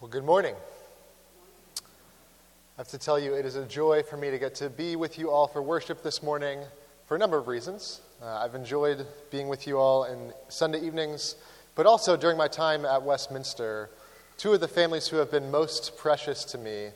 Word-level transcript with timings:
Well, 0.00 0.10
good 0.10 0.24
morning. 0.24 0.56
I 1.76 1.80
have 2.76 2.88
to 2.88 2.98
tell 2.98 3.16
you, 3.16 3.34
it 3.34 3.46
is 3.46 3.54
a 3.54 3.64
joy 3.64 4.02
for 4.02 4.16
me 4.16 4.28
to 4.32 4.38
get 4.40 4.56
to 4.56 4.68
be 4.68 4.96
with 4.96 5.20
you 5.20 5.30
all 5.30 5.46
for 5.46 5.62
worship 5.62 6.02
this 6.02 6.20
morning 6.20 6.58
for 7.06 7.14
a 7.14 7.18
number 7.18 7.38
of 7.38 7.46
reasons. 7.46 8.00
Uh, 8.20 8.26
I've 8.26 8.56
enjoyed 8.56 9.06
being 9.30 9.46
with 9.46 9.68
you 9.68 9.78
all 9.78 10.04
in 10.04 10.32
Sunday 10.48 10.80
evenings, 10.80 11.36
but 11.76 11.86
also 11.86 12.16
during 12.16 12.36
my 12.36 12.48
time 12.48 12.84
at 12.84 13.04
Westminster. 13.04 13.88
Two 14.36 14.52
of 14.52 14.60
the 14.60 14.66
families 14.66 15.06
who 15.06 15.18
have 15.18 15.30
been 15.30 15.52
most 15.52 15.96
precious 15.96 16.44
to 16.46 16.58
me 16.58 16.88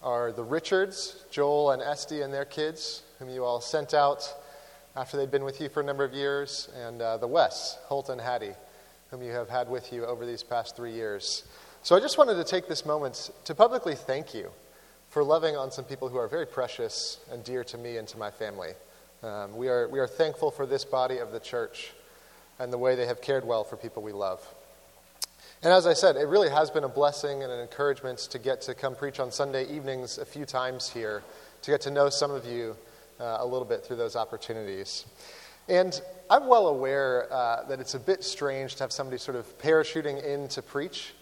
are 0.00 0.30
the 0.30 0.44
Richards, 0.44 1.24
Joel 1.32 1.72
and 1.72 1.82
Esty, 1.82 2.22
and 2.22 2.32
their 2.32 2.44
kids, 2.44 3.02
whom 3.18 3.28
you 3.28 3.44
all 3.44 3.60
sent 3.60 3.92
out 3.92 4.22
after 4.94 5.16
they'd 5.16 5.32
been 5.32 5.44
with 5.44 5.60
you 5.60 5.68
for 5.68 5.80
a 5.80 5.84
number 5.84 6.04
of 6.04 6.14
years, 6.14 6.70
and 6.76 7.02
uh, 7.02 7.16
the 7.16 7.26
Wes, 7.26 7.76
Holt 7.86 8.08
and 8.08 8.20
Hattie, 8.20 8.54
whom 9.10 9.20
you 9.20 9.32
have 9.32 9.48
had 9.48 9.68
with 9.68 9.92
you 9.92 10.06
over 10.06 10.24
these 10.24 10.44
past 10.44 10.76
three 10.76 10.92
years. 10.92 11.42
So 11.86 11.94
I 11.94 12.00
just 12.00 12.18
wanted 12.18 12.34
to 12.34 12.42
take 12.42 12.66
this 12.66 12.84
moment 12.84 13.30
to 13.44 13.54
publicly 13.54 13.94
thank 13.94 14.34
you 14.34 14.50
for 15.08 15.22
loving 15.22 15.56
on 15.56 15.70
some 15.70 15.84
people 15.84 16.08
who 16.08 16.16
are 16.16 16.26
very 16.26 16.44
precious 16.44 17.20
and 17.30 17.44
dear 17.44 17.62
to 17.62 17.78
me 17.78 17.96
and 17.96 18.08
to 18.08 18.18
my 18.18 18.28
family. 18.28 18.70
Um, 19.22 19.56
we, 19.56 19.68
are, 19.68 19.88
we 19.88 20.00
are 20.00 20.08
thankful 20.08 20.50
for 20.50 20.66
this 20.66 20.84
body 20.84 21.18
of 21.18 21.30
the 21.30 21.38
church 21.38 21.92
and 22.58 22.72
the 22.72 22.76
way 22.76 22.96
they 22.96 23.06
have 23.06 23.20
cared 23.20 23.46
well 23.46 23.62
for 23.62 23.76
people 23.76 24.02
we 24.02 24.10
love. 24.10 24.44
And 25.62 25.72
as 25.72 25.86
I 25.86 25.92
said, 25.92 26.16
it 26.16 26.26
really 26.26 26.50
has 26.50 26.72
been 26.72 26.82
a 26.82 26.88
blessing 26.88 27.44
and 27.44 27.52
an 27.52 27.60
encouragement 27.60 28.18
to 28.18 28.40
get 28.40 28.62
to 28.62 28.74
come 28.74 28.96
preach 28.96 29.20
on 29.20 29.30
Sunday 29.30 29.72
evenings 29.72 30.18
a 30.18 30.24
few 30.24 30.44
times 30.44 30.90
here, 30.90 31.22
to 31.62 31.70
get 31.70 31.82
to 31.82 31.92
know 31.92 32.10
some 32.10 32.32
of 32.32 32.44
you 32.46 32.74
uh, 33.20 33.36
a 33.38 33.46
little 33.46 33.64
bit 33.64 33.84
through 33.84 33.98
those 33.98 34.16
opportunities. 34.16 35.06
And 35.68 36.02
I'm 36.30 36.48
well 36.48 36.66
aware 36.66 37.32
uh, 37.32 37.62
that 37.68 37.78
it's 37.78 37.94
a 37.94 38.00
bit 38.00 38.24
strange 38.24 38.74
to 38.74 38.82
have 38.82 38.90
somebody 38.90 39.18
sort 39.18 39.36
of 39.36 39.56
parachuting 39.58 40.20
in 40.24 40.48
to 40.48 40.62
preach. 40.62 41.12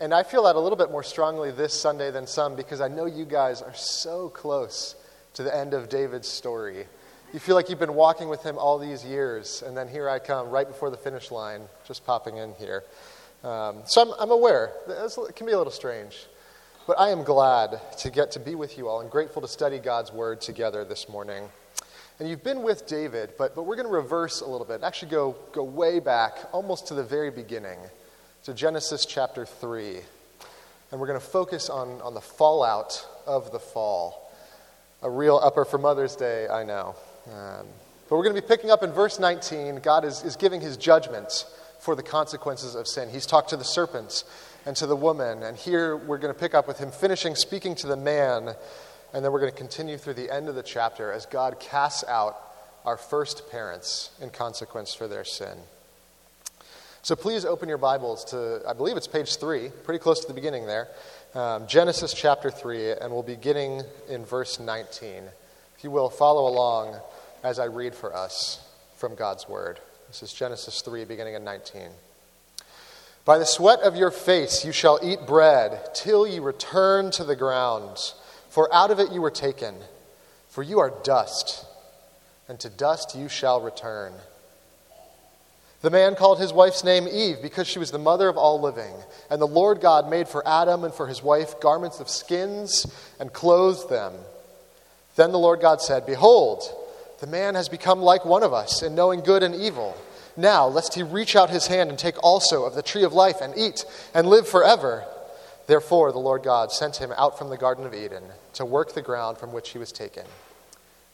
And 0.00 0.14
I 0.14 0.22
feel 0.22 0.44
that 0.44 0.54
a 0.54 0.60
little 0.60 0.78
bit 0.78 0.92
more 0.92 1.02
strongly 1.02 1.50
this 1.50 1.74
Sunday 1.74 2.12
than 2.12 2.28
some 2.28 2.54
because 2.54 2.80
I 2.80 2.86
know 2.86 3.06
you 3.06 3.24
guys 3.24 3.62
are 3.62 3.74
so 3.74 4.28
close 4.28 4.94
to 5.34 5.42
the 5.42 5.54
end 5.54 5.74
of 5.74 5.88
David's 5.88 6.28
story. 6.28 6.86
You 7.32 7.40
feel 7.40 7.56
like 7.56 7.68
you've 7.68 7.80
been 7.80 7.94
walking 7.94 8.28
with 8.28 8.44
him 8.44 8.58
all 8.58 8.78
these 8.78 9.04
years, 9.04 9.62
and 9.66 9.76
then 9.76 9.88
here 9.88 10.08
I 10.08 10.20
come 10.20 10.50
right 10.50 10.68
before 10.68 10.90
the 10.90 10.96
finish 10.96 11.32
line, 11.32 11.62
just 11.84 12.06
popping 12.06 12.36
in 12.36 12.54
here. 12.54 12.84
Um, 13.42 13.78
so 13.86 14.02
I'm, 14.02 14.20
I'm 14.20 14.30
aware 14.30 14.70
it 14.88 15.34
can 15.34 15.46
be 15.46 15.52
a 15.52 15.58
little 15.58 15.72
strange. 15.72 16.26
But 16.86 16.98
I 16.98 17.10
am 17.10 17.24
glad 17.24 17.80
to 17.98 18.10
get 18.10 18.30
to 18.32 18.40
be 18.40 18.54
with 18.54 18.78
you 18.78 18.88
all 18.88 19.00
and 19.00 19.10
grateful 19.10 19.42
to 19.42 19.48
study 19.48 19.78
God's 19.78 20.12
Word 20.12 20.40
together 20.40 20.84
this 20.84 21.08
morning. 21.08 21.48
And 22.20 22.28
you've 22.28 22.44
been 22.44 22.62
with 22.62 22.86
David, 22.86 23.32
but, 23.36 23.54
but 23.54 23.64
we're 23.64 23.76
going 23.76 23.88
to 23.88 23.92
reverse 23.92 24.40
a 24.40 24.46
little 24.46 24.66
bit, 24.66 24.82
actually 24.82 25.10
go, 25.10 25.36
go 25.52 25.64
way 25.64 25.98
back, 26.00 26.38
almost 26.52 26.86
to 26.86 26.94
the 26.94 27.04
very 27.04 27.30
beginning, 27.30 27.78
to 28.48 28.54
Genesis 28.54 29.04
chapter 29.04 29.44
3. 29.44 29.98
And 30.90 30.98
we're 30.98 31.06
going 31.06 31.20
to 31.20 31.26
focus 31.26 31.68
on, 31.68 32.00
on 32.00 32.14
the 32.14 32.22
fallout 32.22 33.06
of 33.26 33.52
the 33.52 33.58
fall. 33.58 34.32
A 35.02 35.10
real 35.10 35.36
upper 35.36 35.66
for 35.66 35.76
Mother's 35.76 36.16
Day, 36.16 36.48
I 36.48 36.64
know. 36.64 36.94
Um, 37.26 37.66
but 38.08 38.16
we're 38.16 38.22
going 38.22 38.34
to 38.34 38.40
be 38.40 38.48
picking 38.48 38.70
up 38.70 38.82
in 38.82 38.90
verse 38.90 39.18
19. 39.18 39.80
God 39.80 40.06
is, 40.06 40.24
is 40.24 40.36
giving 40.36 40.62
his 40.62 40.78
judgment 40.78 41.44
for 41.80 41.94
the 41.94 42.02
consequences 42.02 42.74
of 42.74 42.88
sin. 42.88 43.10
He's 43.10 43.26
talked 43.26 43.50
to 43.50 43.58
the 43.58 43.64
serpents 43.64 44.24
and 44.64 44.74
to 44.76 44.86
the 44.86 44.96
woman. 44.96 45.42
And 45.42 45.54
here 45.54 45.94
we're 45.94 46.16
going 46.16 46.32
to 46.32 46.40
pick 46.40 46.54
up 46.54 46.66
with 46.66 46.78
him 46.78 46.90
finishing 46.90 47.34
speaking 47.34 47.74
to 47.74 47.86
the 47.86 47.98
man. 47.98 48.54
And 49.12 49.22
then 49.22 49.30
we're 49.30 49.40
going 49.40 49.52
to 49.52 49.58
continue 49.58 49.98
through 49.98 50.14
the 50.14 50.34
end 50.34 50.48
of 50.48 50.54
the 50.54 50.62
chapter 50.62 51.12
as 51.12 51.26
God 51.26 51.60
casts 51.60 52.02
out 52.08 52.38
our 52.86 52.96
first 52.96 53.50
parents 53.50 54.08
in 54.22 54.30
consequence 54.30 54.94
for 54.94 55.06
their 55.06 55.24
sin. 55.24 55.58
So 57.02 57.14
please 57.14 57.44
open 57.44 57.68
your 57.68 57.78
Bibles 57.78 58.24
to, 58.26 58.60
I 58.68 58.72
believe 58.72 58.96
it's 58.96 59.06
page 59.06 59.36
three, 59.36 59.70
pretty 59.84 60.00
close 60.00 60.20
to 60.20 60.26
the 60.26 60.34
beginning 60.34 60.66
there. 60.66 60.88
Um, 61.32 61.66
Genesis 61.68 62.12
chapter 62.12 62.50
3, 62.50 62.92
and 62.92 63.12
we'll 63.12 63.22
be 63.22 63.36
beginning 63.36 63.82
in 64.08 64.24
verse 64.24 64.58
19. 64.58 65.22
If 65.76 65.84
you 65.84 65.92
will, 65.92 66.10
follow 66.10 66.48
along 66.48 66.96
as 67.44 67.60
I 67.60 67.66
read 67.66 67.94
for 67.94 68.14
us 68.14 68.68
from 68.96 69.14
God's 69.14 69.48
Word. 69.48 69.78
This 70.08 70.24
is 70.24 70.32
Genesis 70.32 70.82
3, 70.82 71.04
beginning 71.04 71.34
in 71.34 71.44
19. 71.44 71.82
By 73.24 73.38
the 73.38 73.46
sweat 73.46 73.80
of 73.82 73.94
your 73.94 74.10
face 74.10 74.64
you 74.64 74.72
shall 74.72 74.98
eat 75.00 75.20
bread 75.24 75.94
till 75.94 76.26
you 76.26 76.42
return 76.42 77.12
to 77.12 77.22
the 77.22 77.36
ground, 77.36 77.96
for 78.48 78.74
out 78.74 78.90
of 78.90 78.98
it 78.98 79.12
you 79.12 79.20
were 79.20 79.30
taken. 79.30 79.76
For 80.48 80.64
you 80.64 80.80
are 80.80 80.92
dust, 81.04 81.64
and 82.48 82.58
to 82.58 82.68
dust 82.68 83.14
you 83.16 83.28
shall 83.28 83.60
return. 83.60 84.14
The 85.80 85.90
man 85.90 86.16
called 86.16 86.40
his 86.40 86.52
wife's 86.52 86.82
name 86.82 87.06
Eve 87.06 87.36
because 87.40 87.68
she 87.68 87.78
was 87.78 87.92
the 87.92 87.98
mother 87.98 88.28
of 88.28 88.36
all 88.36 88.60
living. 88.60 88.94
And 89.30 89.40
the 89.40 89.46
Lord 89.46 89.80
God 89.80 90.10
made 90.10 90.26
for 90.26 90.46
Adam 90.46 90.82
and 90.82 90.92
for 90.92 91.06
his 91.06 91.22
wife 91.22 91.60
garments 91.60 92.00
of 92.00 92.08
skins 92.08 92.86
and 93.20 93.32
clothed 93.32 93.88
them. 93.88 94.12
Then 95.14 95.30
the 95.30 95.38
Lord 95.38 95.60
God 95.60 95.80
said, 95.80 96.04
Behold, 96.04 96.62
the 97.20 97.28
man 97.28 97.54
has 97.54 97.68
become 97.68 98.00
like 98.00 98.24
one 98.24 98.42
of 98.42 98.52
us 98.52 98.82
in 98.82 98.94
knowing 98.94 99.20
good 99.20 99.42
and 99.42 99.54
evil. 99.54 99.96
Now, 100.36 100.66
lest 100.66 100.94
he 100.94 101.02
reach 101.02 101.34
out 101.34 101.50
his 101.50 101.66
hand 101.66 101.90
and 101.90 101.98
take 101.98 102.22
also 102.22 102.64
of 102.64 102.74
the 102.74 102.82
tree 102.82 103.02
of 103.02 103.12
life 103.12 103.40
and 103.40 103.56
eat 103.56 103.84
and 104.14 104.28
live 104.28 104.46
forever. 104.46 105.04
Therefore, 105.66 106.12
the 106.12 106.18
Lord 106.18 106.42
God 106.42 106.72
sent 106.72 106.96
him 106.96 107.12
out 107.16 107.38
from 107.38 107.50
the 107.50 107.56
Garden 107.56 107.86
of 107.86 107.94
Eden 107.94 108.22
to 108.54 108.64
work 108.64 108.94
the 108.94 109.02
ground 109.02 109.38
from 109.38 109.52
which 109.52 109.70
he 109.70 109.78
was 109.78 109.92
taken. 109.92 110.24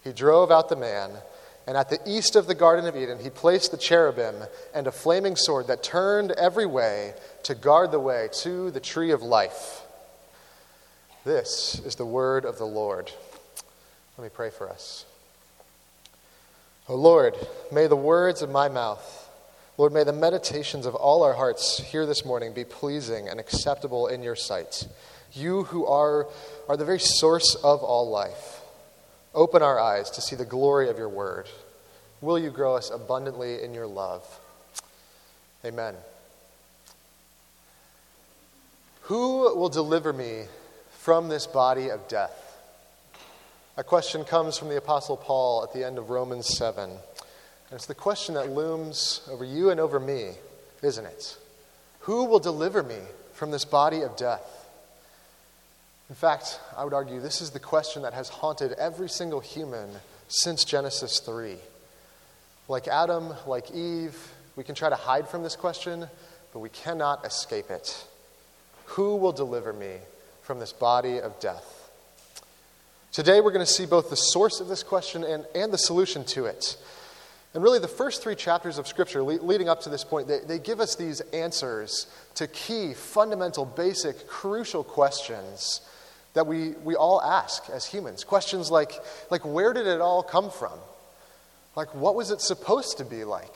He 0.03 0.13
drove 0.13 0.51
out 0.51 0.69
the 0.69 0.77
man, 0.77 1.11
and 1.67 1.77
at 1.77 1.89
the 1.89 2.01
east 2.07 2.37
of 2.37 2.47
the 2.47 2.55
Garden 2.55 2.87
of 2.87 2.97
Eden, 2.97 3.19
he 3.19 3.31
placed 3.31 3.71
the 3.71 3.77
cherubim 3.77 4.35
and 4.75 4.87
a 4.87 4.93
flaming 4.93 5.37
sword 5.37 5.69
that 5.69 5.83
turned 5.83 6.33
every 6.33 6.67
way 6.67 7.15
to 7.45 7.55
guard 7.55 7.91
the 7.91 8.01
way 8.01 8.29
to 8.41 8.71
the 8.71 8.81
tree 8.81 9.13
of 9.13 9.23
life. 9.23 9.83
This 11.25 11.81
is 11.87 11.95
the 11.95 12.05
word 12.05 12.45
of 12.45 12.59
the 12.59 12.67
Lord. 12.67 13.11
Let 14.19 14.25
me 14.25 14.31
pray 14.33 14.51
for 14.51 14.69
us. 14.69 15.07
O 16.87 16.97
Lord, 16.97 17.35
may 17.73 17.87
the 17.87 17.97
words 17.97 18.43
of 18.43 18.51
my 18.51 18.69
mouth, 18.69 19.31
Lord, 19.79 19.95
may 19.95 20.05
the 20.05 20.13
meditations 20.13 20.85
of 20.85 20.95
all 20.95 21.23
our 21.23 21.33
hearts 21.33 21.79
here 21.79 22.05
this 22.05 22.27
morning 22.27 22.53
be 22.53 22.65
pleasing 22.65 23.27
and 23.27 23.41
acceptable 23.41 24.07
in 24.07 24.23
your 24.23 24.37
sight. 24.37 24.87
You 25.33 25.65
who 25.65 25.87
are, 25.87 26.29
are 26.69 26.77
the 26.77 26.85
very 26.85 27.01
source 27.01 27.55
of 27.57 27.83
all 27.83 28.11
life, 28.11 28.54
open 29.35 29.63
our 29.63 29.79
eyes 29.79 30.11
to 30.11 30.21
see 30.21 30.37
the 30.37 30.45
glory 30.45 30.89
of 30.89 30.99
your 30.99 31.09
word. 31.09 31.49
Will 32.21 32.39
you 32.39 32.51
grow 32.51 32.77
us 32.77 32.91
abundantly 32.91 33.63
in 33.63 33.75
your 33.75 33.87
love? 33.87 34.25
Amen. 35.65 35.95
Who 39.03 39.55
will 39.55 39.69
deliver 39.69 40.13
me 40.13 40.45
from 41.01 41.29
this 41.29 41.47
body 41.47 41.91
of 41.91 42.09
death? 42.09 42.41
A 43.77 43.85
question 43.85 44.25
comes 44.25 44.57
from 44.57 44.69
the 44.69 44.77
Apostle 44.77 45.17
Paul 45.17 45.65
at 45.65 45.73
the 45.75 45.85
end 45.85 45.99
of 45.99 46.09
Romans 46.09 46.57
7. 46.57 46.91
And 46.91 46.99
it's 47.73 47.87
the 47.87 47.95
question 47.95 48.37
that 48.37 48.51
looms 48.51 49.21
over 49.29 49.45
you 49.45 49.71
and 49.71 49.81
over 49.81 49.99
me, 49.99 50.31
isn't 50.83 51.05
it? 51.05 51.37
Who 52.01 52.25
will 52.27 52.39
deliver 52.39 52.83
me 52.83 52.99
from 53.33 53.51
this 53.51 53.65
body 53.65 54.03
of 54.03 54.17
death? 54.17 54.49
In 56.11 56.15
fact, 56.15 56.61
I 56.77 56.85
would 56.85 56.93
argue 56.93 57.19
this 57.19 57.41
is 57.41 57.51
the 57.51 57.59
question 57.59 58.03
that 58.03 58.13
has 58.13 58.29
haunted 58.29 58.73
every 58.73 59.09
single 59.09 59.41
human 59.41 59.89
since 60.29 60.65
Genesis 60.65 61.19
3. 61.21 61.57
Like 62.69 62.89
Adam, 62.89 63.33
like 63.47 63.71
Eve, 63.71 64.17
we 64.57 64.65
can 64.65 64.75
try 64.75 64.91
to 64.91 64.97
hide 64.97 65.29
from 65.29 65.43
this 65.43 65.57
question, 65.57 66.07
but 66.53 66.59
we 66.59 66.69
cannot 66.69 67.25
escape 67.25 67.71
it. 67.71 68.07
Who 68.87 69.17
will 69.17 69.33
deliver 69.33 69.73
me 69.73 69.97
from 70.43 70.61
this 70.61 70.75
body 70.75 71.21
of 71.21 71.41
death? 71.41 71.91
Today, 73.11 73.41
we're 73.41 73.53
going 73.53 73.65
to 73.65 73.73
see 73.73 73.87
both 73.87 74.11
the 74.11 74.17
source 74.17 74.61
of 74.61 74.69
this 74.69 74.83
question 74.83 75.25
and, 75.25 75.47
and 75.55 75.73
the 75.73 75.79
solution 75.79 76.25
to 76.25 76.45
it. 76.47 76.77
And 77.55 77.63
really, 77.63 77.79
the 77.79 77.89
first 77.89 78.23
three 78.23 78.35
chapters 78.35 78.77
of 78.77 78.87
Scripture 78.89 79.23
le- 79.23 79.41
leading 79.41 79.69
up 79.69 79.81
to 79.83 79.89
this 79.89 80.05
point, 80.05 80.29
they, 80.29 80.41
they 80.41 80.59
give 80.59 80.81
us 80.81 80.97
these 80.97 81.21
answers 81.33 82.09
to 82.35 82.47
key, 82.49 82.93
fundamental, 82.93 83.65
basic, 83.65 84.27
crucial 84.29 84.85
questions 84.85 85.81
that 86.35 86.47
we, 86.47 86.71
we 86.85 86.95
all 86.95 87.23
ask 87.23 87.69
as 87.71 87.87
humans. 87.87 88.25
Questions 88.25 88.71
like, 88.71 88.93
like, 89.31 89.45
where 89.45 89.73
did 89.73 89.87
it 89.87 90.01
all 90.01 90.23
come 90.23 90.51
from? 90.51 90.79
Like, 91.77 91.95
what 91.95 92.15
was 92.15 92.31
it 92.31 92.41
supposed 92.41 92.99
to 92.99 93.05
be 93.05 93.25
like? 93.25 93.55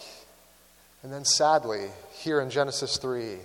And 1.03 1.13
then, 1.13 1.25
sadly, 1.25 1.89
here 2.13 2.41
in 2.41 2.51
Genesis 2.51 2.97
3, 2.97 3.37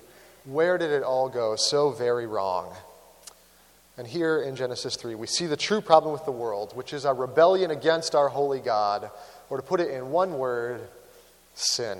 where 0.45 0.77
did 0.77 0.91
it 0.91 1.03
all 1.03 1.29
go 1.29 1.55
so 1.55 1.91
very 1.91 2.25
wrong? 2.25 2.73
And 3.97 4.07
here 4.07 4.41
in 4.41 4.55
Genesis 4.55 4.95
3, 4.95 5.13
we 5.15 5.27
see 5.27 5.45
the 5.45 5.57
true 5.57 5.81
problem 5.81 6.13
with 6.13 6.25
the 6.25 6.31
world, 6.31 6.75
which 6.75 6.93
is 6.93 7.05
our 7.05 7.13
rebellion 7.13 7.69
against 7.69 8.15
our 8.15 8.27
holy 8.27 8.59
God, 8.59 9.09
or 9.49 9.57
to 9.57 9.63
put 9.63 9.79
it 9.79 9.91
in 9.91 10.09
one 10.09 10.39
word, 10.39 10.81
sin. 11.53 11.99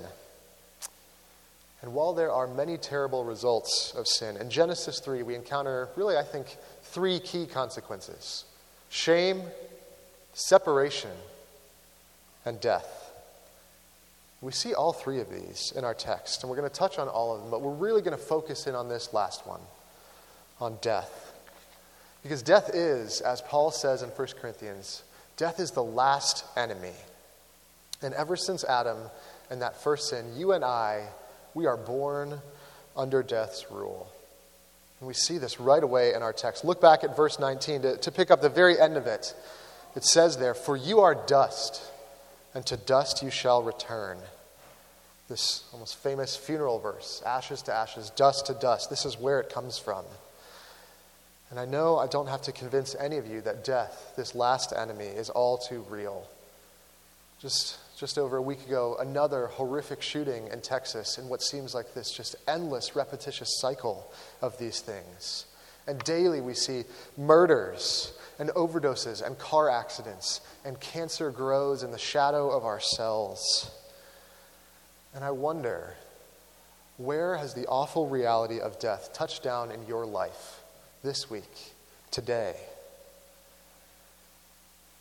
And 1.82 1.94
while 1.94 2.14
there 2.14 2.32
are 2.32 2.48
many 2.48 2.78
terrible 2.78 3.24
results 3.24 3.94
of 3.96 4.08
sin, 4.08 4.36
in 4.38 4.50
Genesis 4.50 4.98
3, 4.98 5.22
we 5.22 5.36
encounter 5.36 5.88
really, 5.94 6.16
I 6.16 6.24
think, 6.24 6.56
three 6.94 7.18
key 7.18 7.44
consequences 7.44 8.44
shame, 8.88 9.42
separation, 10.32 11.10
and 12.46 12.60
death. 12.60 13.10
We 14.40 14.52
see 14.52 14.72
all 14.74 14.92
three 14.92 15.20
of 15.20 15.30
these 15.30 15.72
in 15.74 15.84
our 15.84 15.94
text, 15.94 16.42
and 16.42 16.50
we're 16.50 16.56
going 16.56 16.70
to 16.70 16.74
touch 16.74 16.98
on 16.98 17.08
all 17.08 17.34
of 17.34 17.40
them, 17.40 17.50
but 17.50 17.60
we're 17.60 17.74
really 17.74 18.02
going 18.02 18.16
to 18.16 18.22
focus 18.22 18.66
in 18.66 18.74
on 18.74 18.88
this 18.88 19.12
last 19.12 19.46
one 19.46 19.60
on 20.60 20.78
death. 20.80 21.32
Because 22.22 22.42
death 22.42 22.70
is, 22.72 23.20
as 23.20 23.40
Paul 23.40 23.70
says 23.70 24.02
in 24.02 24.10
1 24.10 24.28
Corinthians, 24.40 25.02
death 25.36 25.58
is 25.58 25.72
the 25.72 25.82
last 25.82 26.44
enemy. 26.56 26.92
And 28.02 28.14
ever 28.14 28.36
since 28.36 28.64
Adam 28.64 28.98
and 29.50 29.62
that 29.62 29.82
first 29.82 30.10
sin, 30.10 30.26
you 30.36 30.52
and 30.52 30.64
I, 30.64 31.08
we 31.54 31.66
are 31.66 31.76
born 31.76 32.38
under 32.96 33.22
death's 33.22 33.70
rule. 33.70 34.13
And 35.00 35.08
we 35.08 35.14
see 35.14 35.38
this 35.38 35.60
right 35.60 35.82
away 35.82 36.14
in 36.14 36.22
our 36.22 36.32
text. 36.32 36.64
Look 36.64 36.80
back 36.80 37.04
at 37.04 37.16
verse 37.16 37.38
19 37.38 37.82
to, 37.82 37.96
to 37.98 38.12
pick 38.12 38.30
up 38.30 38.40
the 38.40 38.48
very 38.48 38.78
end 38.78 38.96
of 38.96 39.06
it. 39.06 39.34
It 39.96 40.04
says 40.04 40.38
there, 40.38 40.54
For 40.54 40.76
you 40.76 41.00
are 41.00 41.14
dust, 41.14 41.82
and 42.54 42.64
to 42.66 42.76
dust 42.76 43.22
you 43.22 43.30
shall 43.30 43.62
return. 43.62 44.18
This 45.28 45.64
almost 45.72 45.96
famous 45.96 46.36
funeral 46.36 46.78
verse 46.78 47.22
ashes 47.24 47.62
to 47.62 47.74
ashes, 47.74 48.10
dust 48.10 48.46
to 48.46 48.54
dust. 48.54 48.90
This 48.90 49.06
is 49.06 49.18
where 49.18 49.40
it 49.40 49.48
comes 49.48 49.78
from. 49.78 50.04
And 51.50 51.58
I 51.58 51.64
know 51.64 51.98
I 51.98 52.06
don't 52.06 52.28
have 52.28 52.42
to 52.42 52.52
convince 52.52 52.94
any 52.96 53.16
of 53.16 53.26
you 53.26 53.40
that 53.42 53.64
death, 53.64 54.12
this 54.16 54.34
last 54.34 54.72
enemy, 54.72 55.06
is 55.06 55.30
all 55.30 55.56
too 55.56 55.84
real. 55.88 56.26
Just, 57.40 57.78
just 57.98 58.18
over 58.18 58.36
a 58.36 58.42
week 58.42 58.66
ago, 58.66 58.96
another 58.98 59.46
horrific 59.46 60.02
shooting 60.02 60.48
in 60.48 60.60
Texas 60.60 61.18
in 61.18 61.28
what 61.28 61.42
seems 61.42 61.74
like 61.74 61.94
this 61.94 62.10
just 62.10 62.36
endless, 62.48 62.96
repetitious 62.96 63.60
cycle 63.60 64.10
of 64.42 64.58
these 64.58 64.80
things. 64.80 65.46
And 65.86 66.00
daily 66.00 66.40
we 66.40 66.54
see 66.54 66.84
murders 67.16 68.12
and 68.38 68.50
overdoses 68.50 69.24
and 69.24 69.38
car 69.38 69.70
accidents, 69.70 70.40
and 70.64 70.80
cancer 70.80 71.30
grows 71.30 71.82
in 71.82 71.92
the 71.92 71.98
shadow 71.98 72.50
of 72.50 72.64
our 72.64 72.80
cells. 72.80 73.70
And 75.14 75.22
I 75.22 75.30
wonder, 75.30 75.94
where 76.96 77.36
has 77.36 77.54
the 77.54 77.66
awful 77.66 78.08
reality 78.08 78.58
of 78.58 78.80
death 78.80 79.10
touched 79.12 79.44
down 79.44 79.70
in 79.70 79.86
your 79.86 80.04
life 80.04 80.62
this 81.04 81.30
week, 81.30 81.72
today? 82.10 82.56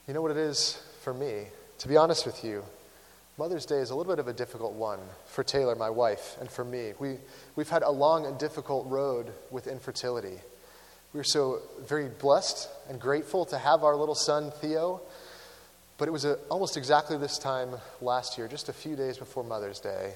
You 0.07 0.13
know 0.13 0.21
what 0.21 0.31
it 0.31 0.37
is 0.37 0.79
for 1.01 1.13
me? 1.13 1.45
To 1.79 1.87
be 1.87 1.97
honest 1.97 2.25
with 2.25 2.43
you, 2.43 2.63
Mother's 3.37 3.65
Day 3.65 3.77
is 3.77 3.89
a 3.89 3.95
little 3.95 4.13
bit 4.13 4.19
of 4.19 4.27
a 4.27 4.33
difficult 4.33 4.73
one 4.73 4.99
for 5.25 5.43
Taylor, 5.43 5.73
my 5.75 5.89
wife, 5.89 6.37
and 6.39 6.51
for 6.51 6.63
me. 6.63 6.93
We, 6.99 7.17
we've 7.55 7.69
had 7.69 7.81
a 7.81 7.89
long 7.89 8.27
and 8.27 8.37
difficult 8.37 8.85
road 8.87 9.31
with 9.49 9.65
infertility. 9.65 10.37
We're 11.13 11.23
so 11.23 11.59
very 11.81 12.09
blessed 12.09 12.69
and 12.89 13.01
grateful 13.01 13.45
to 13.45 13.57
have 13.57 13.83
our 13.83 13.95
little 13.95 14.13
son, 14.13 14.51
Theo. 14.61 15.01
But 15.97 16.07
it 16.07 16.11
was 16.11 16.25
a, 16.25 16.35
almost 16.49 16.77
exactly 16.77 17.17
this 17.17 17.39
time 17.39 17.71
last 18.01 18.37
year, 18.37 18.47
just 18.47 18.69
a 18.69 18.73
few 18.73 18.95
days 18.95 19.17
before 19.17 19.43
Mother's 19.43 19.79
Day, 19.79 20.13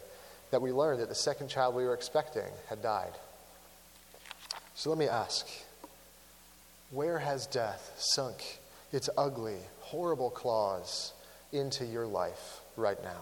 that 0.51 0.61
we 0.61 0.71
learned 0.71 1.01
that 1.01 1.09
the 1.09 1.15
second 1.15 1.47
child 1.47 1.73
we 1.73 1.85
were 1.85 1.95
expecting 1.95 2.51
had 2.69 2.83
died. 2.83 3.13
So 4.75 4.91
let 4.91 4.99
me 4.99 5.07
ask 5.07 5.47
where 6.91 7.17
has 7.17 7.47
death 7.47 7.93
sunk 7.97 8.59
its 8.91 9.09
ugly, 9.17 9.57
horrible 9.79 10.29
claws 10.29 11.13
into 11.51 11.85
your 11.85 12.05
life 12.05 12.61
right 12.75 13.01
now? 13.03 13.21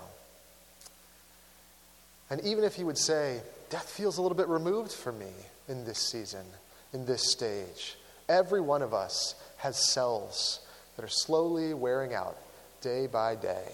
And 2.29 2.41
even 2.41 2.63
if 2.63 2.79
you 2.79 2.85
would 2.85 2.97
say, 2.97 3.39
death 3.69 3.89
feels 3.89 4.17
a 4.17 4.21
little 4.21 4.37
bit 4.37 4.47
removed 4.47 4.91
for 4.91 5.11
me 5.11 5.31
in 5.67 5.85
this 5.85 5.99
season, 5.99 6.45
in 6.93 7.05
this 7.05 7.31
stage. 7.31 7.97
Every 8.27 8.61
one 8.61 8.81
of 8.81 8.93
us 8.93 9.35
has 9.57 9.77
cells 9.77 10.59
that 10.95 11.05
are 11.05 11.09
slowly 11.09 11.73
wearing 11.73 12.13
out 12.13 12.37
day 12.81 13.07
by 13.07 13.35
day. 13.35 13.67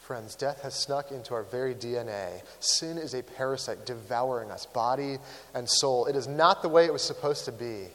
Friends, 0.00 0.36
death 0.36 0.62
has 0.62 0.74
snuck 0.74 1.10
into 1.10 1.34
our 1.34 1.42
very 1.42 1.74
DNA. 1.74 2.40
Sin 2.60 2.96
is 2.96 3.12
a 3.14 3.24
parasite 3.24 3.84
devouring 3.86 4.52
us, 4.52 4.64
body 4.66 5.18
and 5.52 5.68
soul. 5.68 6.06
It 6.06 6.14
is 6.14 6.28
not 6.28 6.62
the 6.62 6.68
way 6.68 6.84
it 6.84 6.92
was 6.92 7.02
supposed 7.02 7.44
to 7.46 7.52
be. 7.52 7.86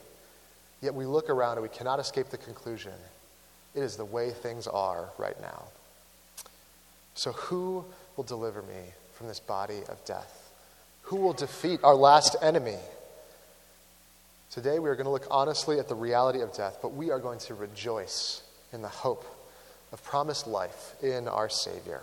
Yet 0.81 0.93
we 0.93 1.05
look 1.05 1.29
around 1.29 1.53
and 1.53 1.61
we 1.61 1.69
cannot 1.69 1.99
escape 1.99 2.27
the 2.27 2.37
conclusion 2.37 2.91
it 3.75 3.81
is 3.81 3.95
the 3.95 4.05
way 4.05 4.31
things 4.31 4.67
are 4.67 5.09
right 5.17 5.39
now. 5.41 5.65
So, 7.13 7.31
who 7.33 7.85
will 8.15 8.23
deliver 8.23 8.61
me 8.61 8.93
from 9.13 9.27
this 9.27 9.39
body 9.39 9.79
of 9.89 10.03
death? 10.05 10.49
Who 11.03 11.17
will 11.17 11.33
defeat 11.33 11.79
our 11.83 11.95
last 11.95 12.35
enemy? 12.41 12.77
Today, 14.51 14.79
we 14.79 14.89
are 14.89 14.95
going 14.95 15.05
to 15.05 15.11
look 15.11 15.27
honestly 15.31 15.79
at 15.79 15.87
the 15.87 15.95
reality 15.95 16.41
of 16.41 16.53
death, 16.55 16.79
but 16.81 16.93
we 16.93 17.11
are 17.11 17.19
going 17.19 17.39
to 17.39 17.55
rejoice 17.55 18.41
in 18.73 18.81
the 18.81 18.89
hope 18.89 19.25
of 19.91 20.03
promised 20.03 20.47
life 20.47 20.95
in 21.01 21.27
our 21.27 21.49
Savior. 21.49 22.01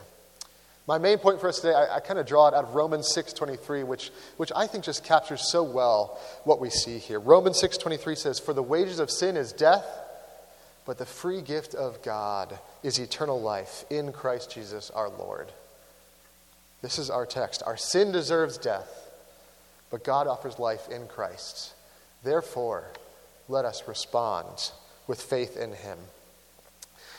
My 0.87 0.97
main 0.97 1.19
point 1.19 1.41
for 1.41 1.49
us 1.49 1.61
today, 1.61 1.75
I, 1.75 1.97
I 1.97 2.01
kind 2.01 2.19
of 2.19 2.27
draw 2.27 2.49
it 2.49 2.55
out 2.55 2.65
of 2.65 2.75
Romans 2.75 3.13
6.23, 3.15 3.85
which, 3.85 4.11
which 4.39 4.51
I 4.57 4.67
think 4.67 4.85
just 4.85 5.05
captures 5.05 5.51
so 5.51 5.63
well 5.63 6.19
what 6.45 6.61
we 6.61 6.71
see 6.71 6.97
here. 6.99 7.21
Romans 7.21 7.61
6.23 7.63 8.17
says, 8.17 8.39
For 8.39 8.55
the 8.55 8.63
wages 8.63 8.99
of 8.99 9.11
sin 9.11 9.37
is 9.37 9.53
death, 9.53 9.85
but 10.89 10.97
the 10.97 11.05
free 11.05 11.43
gift 11.43 11.75
of 11.75 12.01
God 12.01 12.59
is 12.83 12.99
eternal 12.99 13.39
life 13.39 13.85
in 13.91 14.11
Christ 14.11 14.51
Jesus 14.51 14.89
our 14.89 15.11
Lord. 15.11 15.53
This 16.81 16.99
is 16.99 17.11
our 17.11 17.27
text. 17.27 17.63
Our 17.67 17.77
sin 17.77 18.11
deserves 18.11 18.57
death, 18.57 19.11
but 19.91 20.03
God 20.03 20.27
offers 20.27 20.59
life 20.59 20.89
in 20.89 21.07
Christ. 21.07 21.75
Therefore, 22.25 22.85
let 23.51 23.67
us 23.67 23.87
respond 23.87 24.71
with 25.07 25.21
faith 25.21 25.59
in 25.59 25.75
him. 25.75 25.99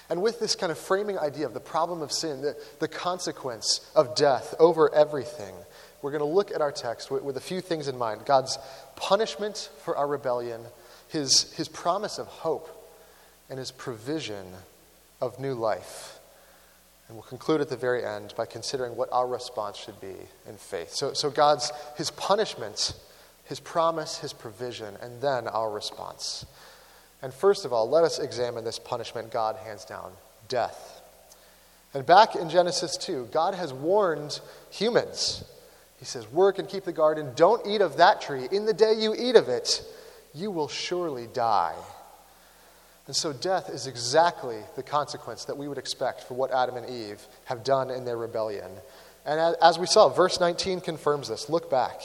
And 0.09 0.23
with 0.23 0.39
this 0.39 0.55
kind 0.55 0.71
of 0.71 0.79
framing 0.79 1.19
idea 1.19 1.45
of 1.45 1.53
the 1.53 1.59
problem 1.59 2.01
of 2.01 2.11
sin, 2.11 2.41
the, 2.41 2.57
the 2.79 2.87
consequence 2.87 3.87
of 3.95 4.15
death 4.15 4.55
over 4.57 4.91
everything, 4.95 5.53
we're 6.01 6.09
going 6.09 6.21
to 6.21 6.25
look 6.25 6.49
at 6.49 6.61
our 6.61 6.71
text 6.71 7.11
with, 7.11 7.21
with 7.21 7.37
a 7.37 7.41
few 7.41 7.61
things 7.61 7.87
in 7.87 7.99
mind 7.99 8.25
God's 8.25 8.57
punishment 8.95 9.69
for 9.83 9.95
our 9.95 10.07
rebellion, 10.07 10.61
his, 11.09 11.53
his 11.53 11.67
promise 11.67 12.17
of 12.17 12.25
hope, 12.25 12.77
and 13.49 13.59
his 13.59 13.71
provision 13.71 14.45
of 15.21 15.39
new 15.39 15.53
life. 15.53 16.19
And 17.07 17.17
we'll 17.17 17.23
conclude 17.23 17.61
at 17.61 17.69
the 17.69 17.77
very 17.77 18.05
end 18.05 18.33
by 18.37 18.45
considering 18.45 18.95
what 18.95 19.09
our 19.11 19.27
response 19.27 19.77
should 19.77 19.99
be 19.99 20.15
in 20.47 20.55
faith. 20.57 20.91
So, 20.93 21.13
so 21.13 21.29
God's, 21.29 21.71
his 21.97 22.11
punishment 22.11 22.93
his 23.49 23.59
promise, 23.59 24.19
his 24.19 24.31
provision, 24.31 24.95
and 25.01 25.19
then 25.21 25.47
our 25.47 25.71
response. 25.71 26.45
And 27.23 27.33
first 27.33 27.65
of 27.65 27.73
all, 27.73 27.89
let 27.89 28.03
us 28.03 28.19
examine 28.19 28.63
this 28.63 28.77
punishment 28.77 29.31
God 29.31 29.55
hands 29.57 29.83
down 29.83 30.11
death. 30.47 31.01
And 31.95 32.05
back 32.05 32.35
in 32.35 32.51
Genesis 32.51 32.95
2, 32.97 33.29
God 33.31 33.55
has 33.55 33.73
warned 33.73 34.39
humans. 34.69 35.43
He 35.97 36.05
says, 36.05 36.31
Work 36.31 36.59
and 36.59 36.69
keep 36.69 36.83
the 36.85 36.93
garden. 36.93 37.31
Don't 37.35 37.65
eat 37.65 37.81
of 37.81 37.97
that 37.97 38.21
tree. 38.21 38.47
In 38.51 38.65
the 38.65 38.73
day 38.73 38.93
you 38.93 39.15
eat 39.17 39.35
of 39.35 39.49
it, 39.49 39.83
you 40.35 40.51
will 40.51 40.67
surely 40.67 41.27
die. 41.33 41.75
And 43.09 43.15
so, 43.15 43.33
death 43.33 43.71
is 43.71 43.87
exactly 43.87 44.59
the 44.75 44.83
consequence 44.83 45.45
that 45.45 45.57
we 45.57 45.67
would 45.67 45.79
expect 45.79 46.25
for 46.25 46.35
what 46.35 46.51
Adam 46.51 46.77
and 46.77 46.87
Eve 46.87 47.19
have 47.45 47.63
done 47.63 47.89
in 47.89 48.05
their 48.05 48.17
rebellion. 48.17 48.69
And 49.25 49.55
as 49.63 49.79
we 49.79 49.87
saw, 49.87 50.09
verse 50.09 50.39
19 50.39 50.79
confirms 50.81 51.27
this. 51.27 51.49
Look 51.49 51.71
back. 51.71 52.01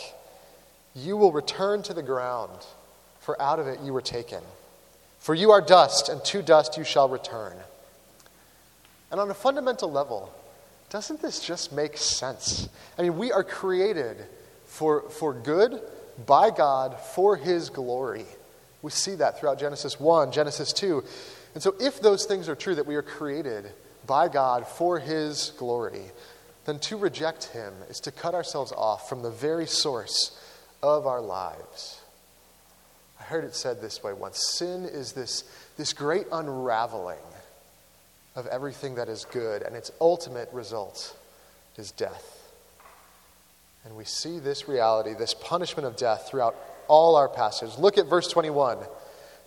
You 0.95 1.19
will 1.19 1.31
return 1.31 1.83
to 1.83 1.93
the 1.93 2.03
ground, 2.03 2.59
for 3.21 3.39
out 3.39 3.59
of 3.59 3.67
it 3.67 3.81
you 3.81 3.93
were 3.93 4.01
taken. 4.01 4.41
For 5.19 5.35
you 5.35 5.51
are 5.51 5.61
dust, 5.61 6.09
and 6.09 6.25
to 6.25 6.41
dust 6.41 6.79
you 6.79 6.85
shall 6.85 7.11
return. 7.11 7.59
And 9.11 9.21
on 9.21 9.31
a 9.31 9.35
fundamental 9.35 9.93
level, 9.93 10.33
doesn't 10.89 11.21
this 11.21 11.39
just 11.39 11.71
make 11.71 11.99
sense? 11.99 12.67
I 12.99 13.03
mean, 13.03 13.19
we 13.19 13.31
are 13.31 13.45
created 13.45 14.17
for, 14.65 15.03
for 15.11 15.35
good 15.35 15.83
by 16.25 16.49
God 16.49 16.99
for 16.99 17.37
His 17.37 17.69
glory. 17.69 18.25
We 18.85 18.91
see 18.91 19.14
that 19.14 19.41
throughout 19.41 19.59
Genesis 19.59 19.99
1, 19.99 20.31
Genesis 20.31 20.71
2. 20.75 21.03
And 21.55 21.62
so, 21.62 21.75
if 21.81 22.03
those 22.03 22.26
things 22.26 22.50
are 22.50 22.55
true, 22.55 22.75
that 22.75 22.85
we 22.85 22.97
are 22.97 23.03
created 23.03 23.73
by 24.07 24.29
God 24.29 24.67
for 24.67 24.99
His 24.99 25.55
glory, 25.57 26.03
then 26.67 26.79
to 26.81 26.99
reject 26.99 27.45
Him 27.45 27.73
is 27.88 27.99
to 28.00 28.11
cut 28.11 28.35
ourselves 28.35 28.73
off 28.73 29.09
from 29.09 29.23
the 29.23 29.31
very 29.31 29.67
source 29.67 30.38
of 30.83 31.07
our 31.07 31.23
lives. 31.23 31.99
I 33.19 33.23
heard 33.23 33.45
it 33.45 33.55
said 33.55 33.81
this 33.81 34.03
way 34.03 34.12
once 34.12 34.53
sin 34.59 34.85
is 34.85 35.12
this, 35.12 35.45
this 35.79 35.95
great 35.95 36.26
unraveling 36.31 37.17
of 38.37 38.47
everything 38.49 38.97
that 38.97 39.09
is 39.09 39.25
good, 39.25 39.62
and 39.62 39.75
its 39.75 39.93
ultimate 39.99 40.50
result 40.53 41.17
is 41.79 41.91
death. 41.91 42.53
And 43.87 43.97
we 43.97 44.05
see 44.05 44.41
this 44.41 44.69
reality, 44.69 45.14
this 45.14 45.33
punishment 45.33 45.87
of 45.87 45.97
death, 45.97 46.29
throughout 46.29 46.55
all 46.88 47.17
our 47.17 47.29
passage. 47.29 47.79
Look 47.79 47.99
at 47.99 48.07
verse 48.07 48.29
21. 48.29 48.79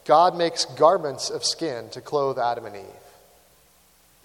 God 0.06 0.38
makes 0.38 0.66
garments 0.66 1.30
of 1.30 1.44
skin 1.44 1.90
to 1.90 2.02
clothe 2.02 2.40
Adam 2.40 2.66
and 2.66 2.76
Eve. 2.76 2.84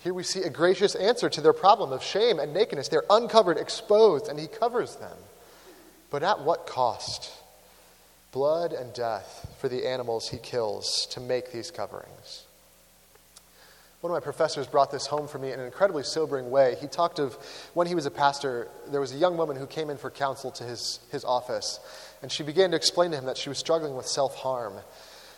Here 0.03 0.15
we 0.15 0.23
see 0.23 0.43
a 0.43 0.51
gracious 0.51 0.95
answer 0.95 1.31
to 1.31 1.41
their 1.41 1.53
problem 1.53 1.93
of 1.93 2.03
shame 2.03 2.39
and 2.39 2.53
nakedness. 2.53 2.89
They're 2.89 3.05
uncovered, 3.09 3.57
exposed, 3.59 4.29
and 4.29 4.39
He 4.39 4.47
covers 4.47 4.97
them. 4.97 5.17
But 6.11 6.23
at 6.23 6.43
what 6.43 6.67
cost? 6.67 7.33
Blood 8.33 8.73
and 8.73 8.93
death 8.93 9.55
for 9.59 9.69
the 9.69 9.87
animals 9.87 10.29
he 10.29 10.39
kills 10.39 11.07
to 11.11 11.21
make 11.21 11.53
these 11.53 11.71
coverings. 11.71 12.45
One 14.03 14.11
of 14.11 14.17
my 14.17 14.25
professors 14.25 14.67
brought 14.67 14.91
this 14.91 15.07
home 15.07 15.29
for 15.29 15.39
me 15.39 15.53
in 15.53 15.61
an 15.61 15.65
incredibly 15.65 16.03
sobering 16.03 16.51
way. 16.51 16.77
He 16.81 16.89
talked 16.89 17.21
of 17.21 17.35
when 17.73 17.87
he 17.87 17.95
was 17.95 18.05
a 18.05 18.11
pastor, 18.11 18.67
there 18.89 19.01
was 19.01 19.15
a 19.15 19.17
young 19.17 19.37
woman 19.37 19.57
who 19.57 19.65
came 19.65 19.91
in 19.91 19.97
for 19.97 20.11
counsel 20.11 20.51
to 20.51 20.65
his, 20.65 20.99
his 21.13 21.25
office. 21.25 21.79
And 22.21 22.31
she 22.31 22.43
began 22.43 22.73
to 22.73 22.77
explain 22.77 23.13
to 23.13 23.17
him 23.17 23.27
that 23.27 23.37
she 23.37 23.49
was 23.49 23.59
struggling 23.59 23.95
with 23.95 24.07
self 24.09 24.35
harm. 24.35 24.75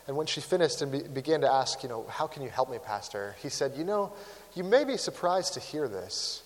And 0.09 0.17
when 0.17 0.27
she 0.27 0.41
finished 0.41 0.81
and 0.81 0.91
be- 0.91 1.03
began 1.03 1.43
to 1.43 1.53
ask, 1.53 1.83
you 1.83 1.91
know, 1.91 2.07
how 2.09 2.27
can 2.27 2.43
you 2.43 2.49
help 2.49 2.71
me, 2.71 2.79
Pastor? 2.79 3.37
He 3.43 3.51
said, 3.51 3.75
you 3.77 3.85
know, 3.85 4.15
you 4.55 4.65
may 4.65 4.85
be 4.85 4.97
surprised 4.97 5.53
to 5.55 5.61
hear 5.61 5.87
this, 5.87 6.43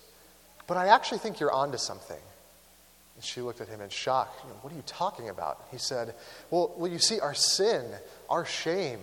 but 0.67 0.75
I 0.75 0.87
actually 0.87 1.19
think 1.19 1.39
you're 1.39 1.53
onto 1.53 1.77
something. 1.77 2.19
And 3.15 3.23
she 3.23 3.39
looked 3.39 3.61
at 3.61 3.69
him 3.69 3.79
in 3.79 3.87
shock. 3.87 4.37
You 4.43 4.49
know, 4.49 4.57
what 4.61 4.73
are 4.73 4.75
you 4.75 4.83
talking 4.85 5.29
about? 5.29 5.63
He 5.71 5.77
said, 5.77 6.13
well, 6.51 6.73
well, 6.75 6.91
you 6.91 6.99
see, 6.99 7.21
our 7.21 7.33
sin, 7.33 7.85
our 8.29 8.43
shame, 8.43 8.99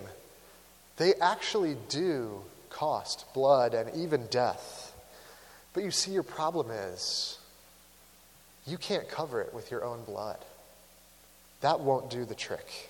they 0.97 1.15
actually 1.15 1.77
do 1.89 2.43
cost 2.77 3.25
blood 3.33 3.73
and 3.73 3.89
even 3.95 4.27
death. 4.27 4.93
But 5.73 5.83
you 5.83 5.91
see, 5.91 6.11
your 6.11 6.23
problem 6.23 6.69
is 6.71 7.39
you 8.65 8.77
can't 8.77 9.09
cover 9.09 9.41
it 9.41 9.53
with 9.53 9.71
your 9.71 9.83
own 9.83 10.03
blood. 10.03 10.37
That 11.61 11.79
won't 11.79 12.09
do 12.09 12.23
the 12.23 12.35
trick. 12.35 12.89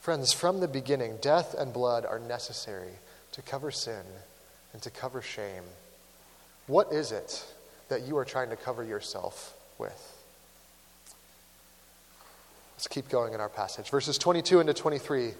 Friends, 0.00 0.32
from 0.32 0.60
the 0.60 0.68
beginning, 0.68 1.18
death 1.20 1.54
and 1.54 1.72
blood 1.72 2.04
are 2.04 2.18
necessary 2.18 2.92
to 3.32 3.42
cover 3.42 3.70
sin 3.70 4.02
and 4.72 4.82
to 4.82 4.90
cover 4.90 5.22
shame. 5.22 5.64
What 6.66 6.92
is 6.92 7.12
it 7.12 7.44
that 7.88 8.02
you 8.02 8.16
are 8.18 8.24
trying 8.24 8.50
to 8.50 8.56
cover 8.56 8.84
yourself 8.84 9.54
with? 9.78 10.12
Let's 12.74 12.88
keep 12.88 13.08
going 13.08 13.34
in 13.34 13.40
our 13.40 13.48
passage. 13.48 13.88
Verses 13.88 14.18
22 14.18 14.60
into 14.60 14.74
23. 14.74 15.32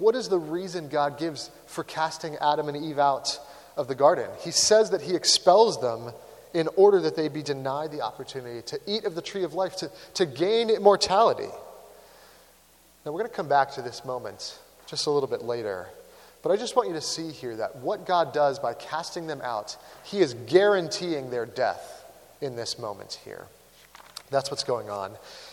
What 0.00 0.14
is 0.14 0.30
the 0.30 0.38
reason 0.38 0.88
God 0.88 1.18
gives 1.18 1.50
for 1.66 1.84
casting 1.84 2.34
Adam 2.36 2.68
and 2.68 2.76
Eve 2.76 2.98
out 2.98 3.38
of 3.76 3.86
the 3.86 3.94
garden? 3.94 4.28
He 4.40 4.50
says 4.50 4.90
that 4.90 5.02
He 5.02 5.14
expels 5.14 5.78
them 5.80 6.14
in 6.54 6.68
order 6.74 7.00
that 7.02 7.16
they 7.16 7.28
be 7.28 7.42
denied 7.42 7.92
the 7.92 8.00
opportunity 8.00 8.62
to 8.62 8.80
eat 8.86 9.04
of 9.04 9.14
the 9.14 9.20
tree 9.20 9.44
of 9.44 9.52
life, 9.52 9.76
to, 9.76 9.90
to 10.14 10.24
gain 10.24 10.70
immortality. 10.70 11.50
Now, 13.04 13.12
we're 13.12 13.20
going 13.20 13.30
to 13.30 13.36
come 13.36 13.48
back 13.48 13.72
to 13.72 13.82
this 13.82 14.02
moment 14.04 14.58
just 14.86 15.06
a 15.06 15.10
little 15.10 15.28
bit 15.28 15.42
later. 15.42 15.86
But 16.42 16.50
I 16.50 16.56
just 16.56 16.76
want 16.76 16.88
you 16.88 16.94
to 16.94 17.02
see 17.02 17.30
here 17.30 17.56
that 17.56 17.76
what 17.76 18.06
God 18.06 18.32
does 18.32 18.58
by 18.58 18.72
casting 18.72 19.26
them 19.26 19.42
out, 19.42 19.76
He 20.04 20.20
is 20.20 20.32
guaranteeing 20.46 21.28
their 21.28 21.44
death 21.44 22.06
in 22.40 22.56
this 22.56 22.78
moment 22.78 23.20
here. 23.22 23.46
That's 24.30 24.50
what's 24.50 24.64
going 24.64 24.88
on. 24.88 25.12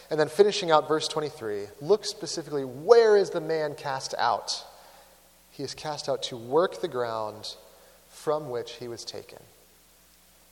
And 0.10 0.20
then 0.20 0.30
finishing 0.30 0.72
out 0.72 0.88
verse 0.88 1.08
23, 1.08 1.66
look 1.82 2.06
specifically 2.06 2.64
where 2.64 3.18
is 3.18 3.30
the 3.30 3.42
man 3.42 3.76
cast 3.76 4.16
out? 4.18 4.66
He 5.52 5.64
is 5.64 5.74
cast 5.74 6.08
out 6.08 6.24
to 6.24 6.38
work 6.38 6.82
the 6.82 6.88
ground 6.88 7.56
from 8.10 8.50
which 8.50 8.74
he 8.74 8.88
was 8.88 9.04
taken. 9.04 9.40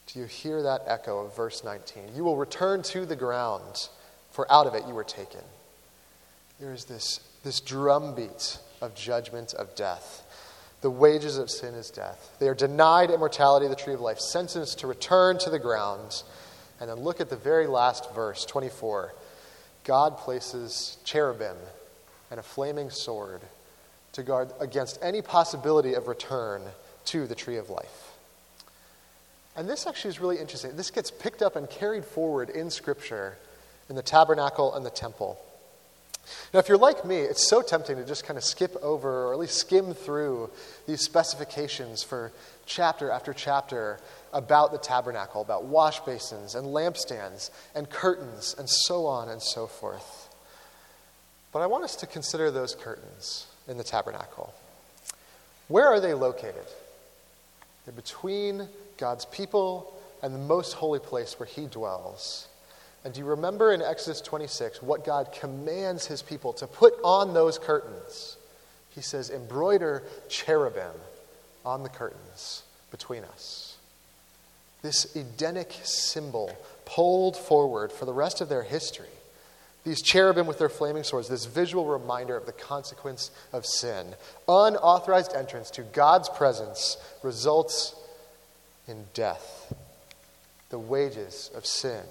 Do 0.08 0.20
you 0.20 0.26
hear 0.26 0.62
that 0.62 0.84
echo 0.86 1.26
of 1.26 1.36
verse 1.36 1.64
19? 1.64 2.16
You 2.16 2.24
will 2.24 2.38
return 2.38 2.84
to 2.84 3.06
the 3.06 3.16
ground, 3.16 3.90
for 4.32 4.52
out 4.52 4.68
of 4.68 4.76
it 4.76 4.88
you 4.88 4.94
were 4.94 5.04
taken. 5.04 5.42
There 6.60 6.74
is 6.74 6.86
this, 6.86 7.22
this 7.44 7.60
drumbeat 7.60 8.60
of 8.82 8.96
judgment 8.96 9.54
of 9.54 9.76
death. 9.76 10.24
The 10.82 10.92
wages 10.92 11.38
of 11.38 11.50
sin 11.50 11.74
is 11.74 11.90
death. 11.90 12.36
They 12.40 12.48
are 12.48 12.56
denied 12.56 13.10
immortality, 13.10 13.68
the 13.68 13.76
tree 13.76 13.94
of 13.94 14.02
life, 14.02 14.20
sentenced 14.20 14.80
to 14.80 14.88
return 14.88 15.38
to 15.40 15.50
the 15.50 15.60
ground. 15.60 16.24
And 16.80 16.90
then 16.90 16.98
look 16.98 17.20
at 17.20 17.30
the 17.30 17.36
very 17.36 17.68
last 17.68 18.14
verse, 18.14 18.46
24. 18.46 19.14
God 19.86 20.18
places 20.18 20.98
cherubim 21.06 21.56
and 22.30 22.39
a 22.39 22.44
flaming 22.44 22.89
sword 22.89 23.42
to 24.13 24.24
guard 24.24 24.51
against 24.60 25.00
any 25.01 25.22
possibility 25.22 25.94
of 25.94 26.08
return 26.08 26.62
to 27.06 27.27
the 27.27 27.36
tree 27.36 27.58
of 27.58 27.70
life. 27.70 28.12
And 29.56 29.70
this 29.70 29.88
actually 29.88 30.10
is 30.10 30.20
really 30.20 30.38
interesting. 30.38 30.75
This 30.75 30.92
gets 30.92 31.12
picked 31.12 31.42
up 31.42 31.56
and 31.56 31.70
carried 31.70 32.04
forward 32.04 32.50
in 32.50 32.70
Scripture 32.70 33.38
in 33.89 33.96
the 33.96 34.01
tabernacle 34.01 34.74
and 34.74 34.86
the 34.86 34.89
temple. 34.89 35.39
Now, 36.53 36.60
if 36.60 36.70
you're 36.70 36.77
like 36.77 37.05
me, 37.05 37.17
it's 37.17 37.48
so 37.48 37.62
tempting 37.62 37.98
to 37.98 38.05
just 38.05 38.25
kind 38.25 38.38
of 38.38 38.44
skip 38.44 38.75
over 38.82 39.27
or 39.27 39.34
at 39.34 39.39
least 39.39 39.58
skim 39.58 39.94
through 39.94 40.50
these 40.88 41.01
specifications 41.01 42.03
for 42.03 42.32
chapter 42.65 43.12
after 43.12 43.34
chapter 43.34 44.00
about 44.34 44.72
the 44.72 44.77
tabernacle, 44.77 45.41
about 45.41 45.65
wash 45.65 46.00
basins 46.01 46.55
and 46.55 46.67
lampstands 46.67 47.50
and 47.74 47.89
curtains 47.89 48.55
and 48.58 48.70
so 48.70 49.05
on 49.05 49.29
and 49.29 49.41
so 49.41 49.67
forth. 49.67 50.29
But 51.51 51.60
I 51.60 51.67
want 51.67 51.84
us 51.84 51.96
to 51.98 52.08
consider 52.08 52.51
those 52.51 52.75
curtains 52.75 53.48
in 53.67 53.77
the 53.77 53.84
tabernacle. 53.84 54.53
Where 55.67 55.88
are 55.88 56.00
they 56.00 56.13
located? 56.13 56.65
They're 57.86 57.94
between 57.94 58.67
God's 58.98 59.25
people 59.25 59.94
and 60.22 60.34
the 60.34 60.39
most 60.39 60.74
holy 60.74 61.00
place 61.00 61.39
where 61.39 61.48
He 61.48 61.67
dwells. 61.67 62.48
And 63.06 63.14
do 63.14 63.20
you 63.20 63.28
remember 63.28 63.72
in 63.72 63.84
Exodus 63.84 64.20
26 64.20 64.82
what 64.82 65.06
God 65.06 65.32
commands 65.32 66.08
his 66.08 66.24
people 66.24 66.54
to 66.54 66.66
put 66.66 66.96
on 67.04 67.36
those 67.36 67.60
curtains? 67.60 68.36
He 68.90 69.02
says, 69.02 69.30
embroider 69.30 70.02
cherubim 70.28 70.96
on 71.64 71.84
the 71.84 71.90
curtains 71.90 72.64
between 72.90 73.24
us. 73.24 73.78
This 74.82 75.16
Edenic 75.16 75.72
symbol 75.84 76.52
pulled 76.86 77.38
forward 77.38 77.92
for 77.92 78.06
the 78.06 78.14
rest 78.14 78.42
of 78.42 78.50
their 78.50 78.64
history. 78.64 79.06
These 79.84 80.02
cherubim 80.02 80.48
with 80.48 80.58
their 80.58 80.70
flaming 80.70 81.04
swords, 81.04 81.28
this 81.28 81.46
visual 81.46 81.86
reminder 81.86 82.36
of 82.36 82.48
the 82.48 82.54
consequence 82.54 83.30
of 83.54 83.68
sin. 83.68 84.16
Unauthorized 84.48 85.34
entrance 85.36 85.70
to 85.72 85.84
God's 85.84 86.30
presence 86.30 86.98
results 87.22 87.96
in 88.88 89.06
death. 89.14 89.76
The 90.70 90.80
wages 90.80 91.52
of 91.54 91.68
sin 91.68 92.04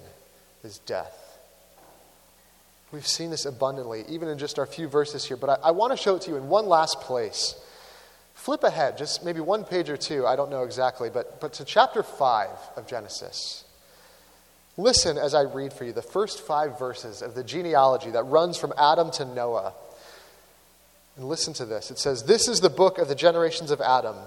is 0.65 0.79
death. 0.79 1.39
We've 2.91 3.07
seen 3.07 3.29
this 3.29 3.45
abundantly, 3.45 4.03
even 4.09 4.27
in 4.27 4.37
just 4.37 4.59
our 4.59 4.65
few 4.65 4.87
verses 4.87 5.25
here, 5.25 5.37
but 5.37 5.49
I, 5.49 5.67
I 5.69 5.71
want 5.71 5.91
to 5.91 5.97
show 5.97 6.15
it 6.15 6.23
to 6.23 6.31
you 6.31 6.37
in 6.37 6.47
one 6.49 6.67
last 6.67 7.01
place. 7.01 7.55
Flip 8.33 8.63
ahead, 8.63 8.97
just 8.97 9.23
maybe 9.23 9.39
one 9.39 9.63
page 9.63 9.89
or 9.89 9.97
two, 9.97 10.25
I 10.27 10.35
don't 10.35 10.49
know 10.49 10.63
exactly, 10.63 11.09
but, 11.09 11.39
but 11.39 11.53
to 11.53 11.65
chapter 11.65 12.03
5 12.03 12.49
of 12.75 12.87
Genesis. 12.87 13.63
Listen 14.77 15.17
as 15.17 15.33
I 15.33 15.41
read 15.41 15.71
for 15.71 15.85
you 15.85 15.93
the 15.93 16.01
first 16.01 16.41
five 16.41 16.77
verses 16.77 17.21
of 17.21 17.33
the 17.33 17.43
genealogy 17.43 18.11
that 18.11 18.23
runs 18.23 18.57
from 18.57 18.73
Adam 18.77 19.09
to 19.11 19.25
Noah. 19.25 19.73
And 21.15 21.29
listen 21.29 21.53
to 21.53 21.65
this. 21.65 21.91
It 21.91 21.97
says, 21.97 22.23
This 22.23 22.49
is 22.49 22.59
the 22.59 22.69
book 22.69 22.97
of 22.97 23.07
the 23.07 23.15
generations 23.15 23.71
of 23.71 23.79
Adam. 23.79 24.17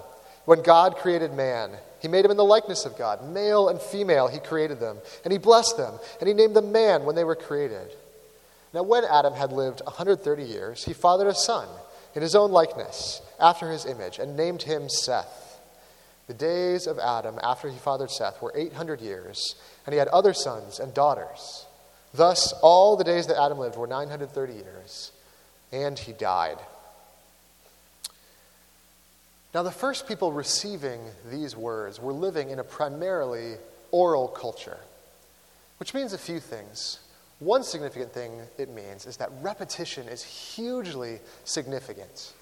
When 0.49 0.62
God 0.62 0.97
created 0.97 1.35
man, 1.35 1.73
he 2.00 2.09
made 2.09 2.25
him 2.25 2.31
in 2.31 2.38
the 2.38 2.43
likeness 2.43 2.87
of 2.87 2.97
God. 2.97 3.23
Male 3.23 3.69
and 3.69 3.78
female, 3.78 4.28
he 4.28 4.38
created 4.38 4.81
them. 4.81 4.97
And 5.23 5.31
he 5.31 5.38
blessed 5.38 5.76
them. 5.76 5.99
And 6.21 6.26
he 6.26 6.33
named 6.33 6.57
them 6.57 6.73
man 6.73 7.05
when 7.05 7.17
they 7.17 7.25
were 7.25 7.37
created. 7.37 7.95
Now, 8.73 8.83
when 8.83 9.05
Adam 9.05 9.35
had 9.35 9.52
lived 9.52 9.83
130 9.85 10.43
years, 10.43 10.83
he 10.87 10.95
fathered 10.95 11.26
a 11.26 11.35
son 11.35 11.69
in 12.14 12.23
his 12.23 12.35
own 12.35 12.50
likeness, 12.50 13.21
after 13.38 13.71
his 13.71 13.85
image, 13.85 14.19
and 14.19 14.38
named 14.38 14.62
him 14.62 14.88
Seth. 14.88 15.61
The 16.28 16.33
days 16.33 16.87
of 16.87 16.99
Adam 16.99 17.38
after 17.43 17.69
he 17.69 17.76
fathered 17.76 18.11
Seth 18.11 18.40
were 18.40 18.55
800 18.57 19.02
years, 19.02 19.55
and 19.85 19.93
he 19.93 19.99
had 19.99 20.09
other 20.09 20.33
sons 20.33 20.81
and 20.81 20.95
daughters. 20.95 21.67
Thus, 22.14 22.55
all 22.62 22.97
the 22.97 23.05
days 23.05 23.26
that 23.26 23.38
Adam 23.38 23.59
lived 23.59 23.76
were 23.76 23.87
930 23.87 24.55
years, 24.55 25.12
and 25.73 25.99
he 25.99 26.14
died. 26.14 26.57
Now, 29.55 29.62
the 29.62 29.71
first 29.71 30.07
people 30.07 30.33
receiving 30.33 31.00
these 31.31 31.57
words 31.57 32.00
were 32.00 32.12
living 32.12 32.50
in 32.50 32.59
a 32.59 32.64
primarily 32.64 33.55
oral 33.90 34.28
culture, 34.28 34.78
which 35.78 35.95
means 35.95 36.12
a 36.12 36.19
few 36.19 36.38
things. 36.38 37.00
One 37.38 37.62
significant 37.62 38.12
thing 38.12 38.43
it 38.59 38.69
means 38.69 39.07
is 39.07 39.17
that 39.19 39.31
repetition 39.40 40.07
is 40.09 40.23
hugely 40.23 41.21
significant. 41.45 42.33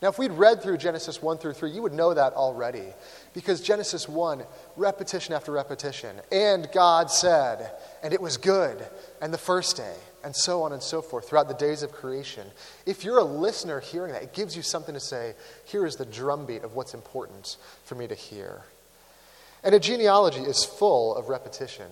Now, 0.00 0.08
if 0.08 0.18
we'd 0.18 0.30
read 0.30 0.62
through 0.62 0.78
Genesis 0.78 1.20
1 1.20 1.38
through 1.38 1.54
3, 1.54 1.70
you 1.70 1.82
would 1.82 1.92
know 1.92 2.14
that 2.14 2.32
already. 2.34 2.84
Because 3.34 3.60
Genesis 3.60 4.08
1, 4.08 4.44
repetition 4.76 5.34
after 5.34 5.50
repetition. 5.50 6.16
And 6.30 6.68
God 6.72 7.10
said, 7.10 7.72
and 8.02 8.14
it 8.14 8.22
was 8.22 8.36
good, 8.36 8.86
and 9.20 9.34
the 9.34 9.38
first 9.38 9.76
day, 9.76 9.96
and 10.24 10.34
so 10.34 10.62
on 10.62 10.72
and 10.72 10.82
so 10.82 11.02
forth 11.02 11.28
throughout 11.28 11.48
the 11.48 11.54
days 11.54 11.82
of 11.82 11.92
creation. 11.92 12.46
If 12.86 13.04
you're 13.04 13.18
a 13.18 13.24
listener 13.24 13.80
hearing 13.80 14.12
that, 14.12 14.22
it 14.22 14.32
gives 14.32 14.56
you 14.56 14.62
something 14.62 14.94
to 14.94 15.00
say 15.00 15.34
here 15.64 15.86
is 15.86 15.96
the 15.96 16.06
drumbeat 16.06 16.64
of 16.64 16.74
what's 16.74 16.94
important 16.94 17.56
for 17.84 17.94
me 17.94 18.06
to 18.06 18.14
hear. 18.14 18.62
And 19.64 19.74
a 19.74 19.80
genealogy 19.80 20.40
is 20.40 20.64
full 20.64 21.16
of 21.16 21.28
repetition. 21.28 21.86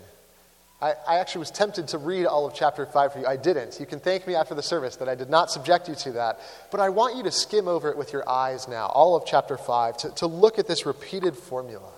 I, 0.80 0.94
I, 1.08 1.18
actually 1.18 1.38
was 1.40 1.50
tempted 1.50 1.88
to 1.88 1.98
read 1.98 2.26
all 2.26 2.46
of 2.46 2.54
chapter 2.54 2.84
5 2.84 3.12
for 3.12 3.18
you. 3.20 3.26
I 3.26 3.36
didn't. 3.36 3.80
You 3.80 3.86
can 3.86 3.98
thank 3.98 4.26
me 4.26 4.34
after 4.34 4.54
the 4.54 4.62
service 4.62 4.96
that 4.96 5.08
I 5.08 5.14
did 5.14 5.30
not 5.30 5.50
subject 5.50 5.88
you 5.88 5.94
to 5.94 6.12
that. 6.12 6.38
But 6.70 6.80
I 6.80 6.90
want 6.90 7.16
you 7.16 7.22
to 7.22 7.30
skim 7.30 7.66
over 7.66 7.90
it 7.90 7.96
with 7.96 8.12
your 8.12 8.28
eyes 8.28 8.68
now, 8.68 8.86
all 8.86 9.16
of 9.16 9.24
chapter 9.24 9.56
5, 9.56 9.96
to, 9.98 10.10
to 10.16 10.26
look 10.26 10.58
at 10.58 10.68
this 10.68 10.84
repeated 10.84 11.34
formula. 11.34 11.92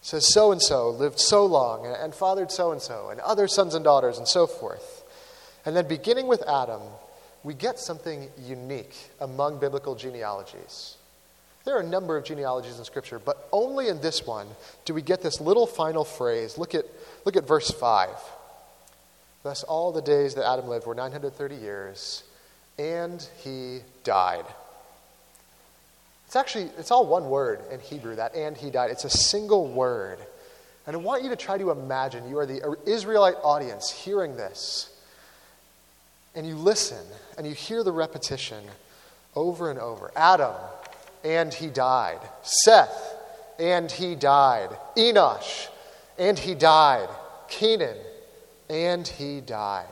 It 0.00 0.06
says, 0.06 0.32
so 0.32 0.52
and 0.52 0.62
so 0.62 0.88
lived 0.88 1.20
so 1.20 1.44
long 1.44 1.84
and, 1.84 1.94
and 1.94 2.14
fathered 2.14 2.50
so 2.50 2.72
and 2.72 2.80
so, 2.80 3.10
and 3.10 3.20
other 3.20 3.46
sons 3.46 3.74
and 3.74 3.84
daughters, 3.84 4.16
and 4.16 4.26
so 4.26 4.46
forth. 4.46 4.95
And 5.66 5.76
then 5.76 5.88
beginning 5.88 6.28
with 6.28 6.42
Adam, 6.48 6.80
we 7.42 7.52
get 7.52 7.78
something 7.78 8.28
unique 8.46 8.96
among 9.20 9.58
biblical 9.58 9.96
genealogies. 9.96 10.96
There 11.64 11.76
are 11.76 11.80
a 11.80 11.86
number 11.86 12.16
of 12.16 12.24
genealogies 12.24 12.78
in 12.78 12.84
Scripture, 12.84 13.18
but 13.18 13.48
only 13.52 13.88
in 13.88 14.00
this 14.00 14.24
one 14.24 14.46
do 14.84 14.94
we 14.94 15.02
get 15.02 15.20
this 15.22 15.40
little 15.40 15.66
final 15.66 16.04
phrase. 16.04 16.56
Look 16.56 16.76
at, 16.76 16.84
look 17.24 17.36
at 17.36 17.46
verse 17.46 17.70
5. 17.72 18.10
Thus, 19.42 19.64
all 19.64 19.90
the 19.90 20.02
days 20.02 20.34
that 20.36 20.48
Adam 20.48 20.68
lived 20.68 20.86
were 20.86 20.94
930 20.94 21.56
years, 21.56 22.22
and 22.78 23.28
he 23.42 23.80
died. 24.04 24.44
It's 26.26 26.36
actually, 26.36 26.70
it's 26.78 26.90
all 26.92 27.06
one 27.06 27.28
word 27.28 27.60
in 27.72 27.80
Hebrew, 27.80 28.16
that 28.16 28.34
and 28.34 28.56
he 28.56 28.70
died. 28.70 28.90
It's 28.90 29.04
a 29.04 29.10
single 29.10 29.68
word. 29.68 30.18
And 30.86 30.94
I 30.94 30.98
want 30.98 31.24
you 31.24 31.30
to 31.30 31.36
try 31.36 31.58
to 31.58 31.70
imagine 31.70 32.28
you 32.28 32.38
are 32.38 32.46
the 32.46 32.76
Israelite 32.86 33.36
audience 33.42 33.90
hearing 33.90 34.36
this. 34.36 34.92
And 36.36 36.46
you 36.46 36.54
listen 36.54 37.04
and 37.38 37.46
you 37.46 37.54
hear 37.54 37.82
the 37.82 37.92
repetition 37.92 38.62
over 39.34 39.70
and 39.70 39.78
over 39.78 40.12
Adam, 40.14 40.54
and 41.24 41.52
he 41.52 41.68
died. 41.68 42.20
Seth, 42.42 43.16
and 43.58 43.90
he 43.90 44.14
died. 44.14 44.70
Enosh, 44.96 45.68
and 46.18 46.38
he 46.38 46.54
died. 46.54 47.08
Kenan, 47.48 47.96
and 48.68 49.06
he 49.06 49.40
died. 49.40 49.86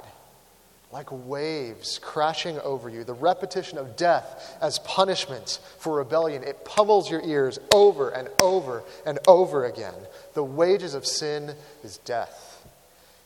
Like 0.92 1.08
waves 1.10 1.98
crashing 2.00 2.60
over 2.60 2.88
you, 2.88 3.04
the 3.04 3.14
repetition 3.14 3.78
of 3.78 3.96
death 3.96 4.56
as 4.60 4.78
punishment 4.80 5.58
for 5.78 5.96
rebellion, 5.96 6.44
it 6.44 6.64
pummels 6.64 7.10
your 7.10 7.22
ears 7.22 7.58
over 7.74 8.10
and 8.10 8.28
over 8.38 8.84
and 9.04 9.18
over 9.26 9.64
again. 9.64 9.94
The 10.34 10.44
wages 10.44 10.94
of 10.94 11.04
sin 11.04 11.54
is 11.82 11.98
death. 11.98 12.64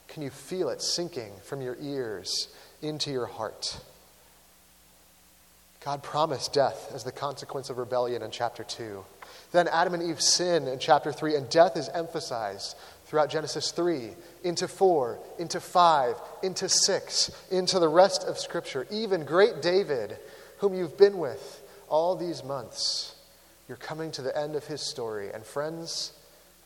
Can 0.09 0.23
you 0.23 0.31
feel 0.31 0.71
it 0.71 0.81
sinking 0.81 1.33
from 1.45 1.61
your 1.61 1.77
ears 1.81 2.49
into 2.83 3.11
your 3.11 3.27
heart? 3.27 3.81
God 5.85 6.03
promised 6.03 6.53
death 6.53 6.91
as 6.95 7.05
the 7.05 7.13
consequence 7.13 7.71
of 7.71 7.79
rebellion 7.79 8.23
in 8.23 8.31
chapter 8.31 8.65
2. 8.65 9.05
Then 9.53 9.69
Adam 9.69 9.95
and 9.95 10.03
Eve 10.03 10.21
sin 10.21 10.67
in 10.67 10.79
chapter 10.79 11.13
3, 11.13 11.37
and 11.37 11.49
death 11.49 11.77
is 11.77 11.89
emphasized 11.89 12.77
throughout 13.07 13.31
Genesis 13.31 13.71
3, 13.71 14.11
into 14.45 14.69
4, 14.69 15.19
into 15.39 15.61
5, 15.61 16.17
into 16.43 16.69
6, 16.69 17.31
into 17.51 17.79
the 17.79 17.89
rest 17.89 18.25
of 18.25 18.39
Scripture. 18.39 18.87
Even 18.91 19.25
great 19.25 19.63
David, 19.63 20.19
whom 20.59 20.75
you've 20.75 20.99
been 20.99 21.17
with 21.19 21.63
all 21.89 22.17
these 22.17 22.45
months, 22.45 23.15
you're 23.67 23.79
coming 23.79 24.11
to 24.13 24.23
the 24.23 24.37
end 24.37 24.57
of 24.57 24.67
his 24.67 24.83
story. 24.83 25.31
And 25.33 25.43
friends, 25.45 26.13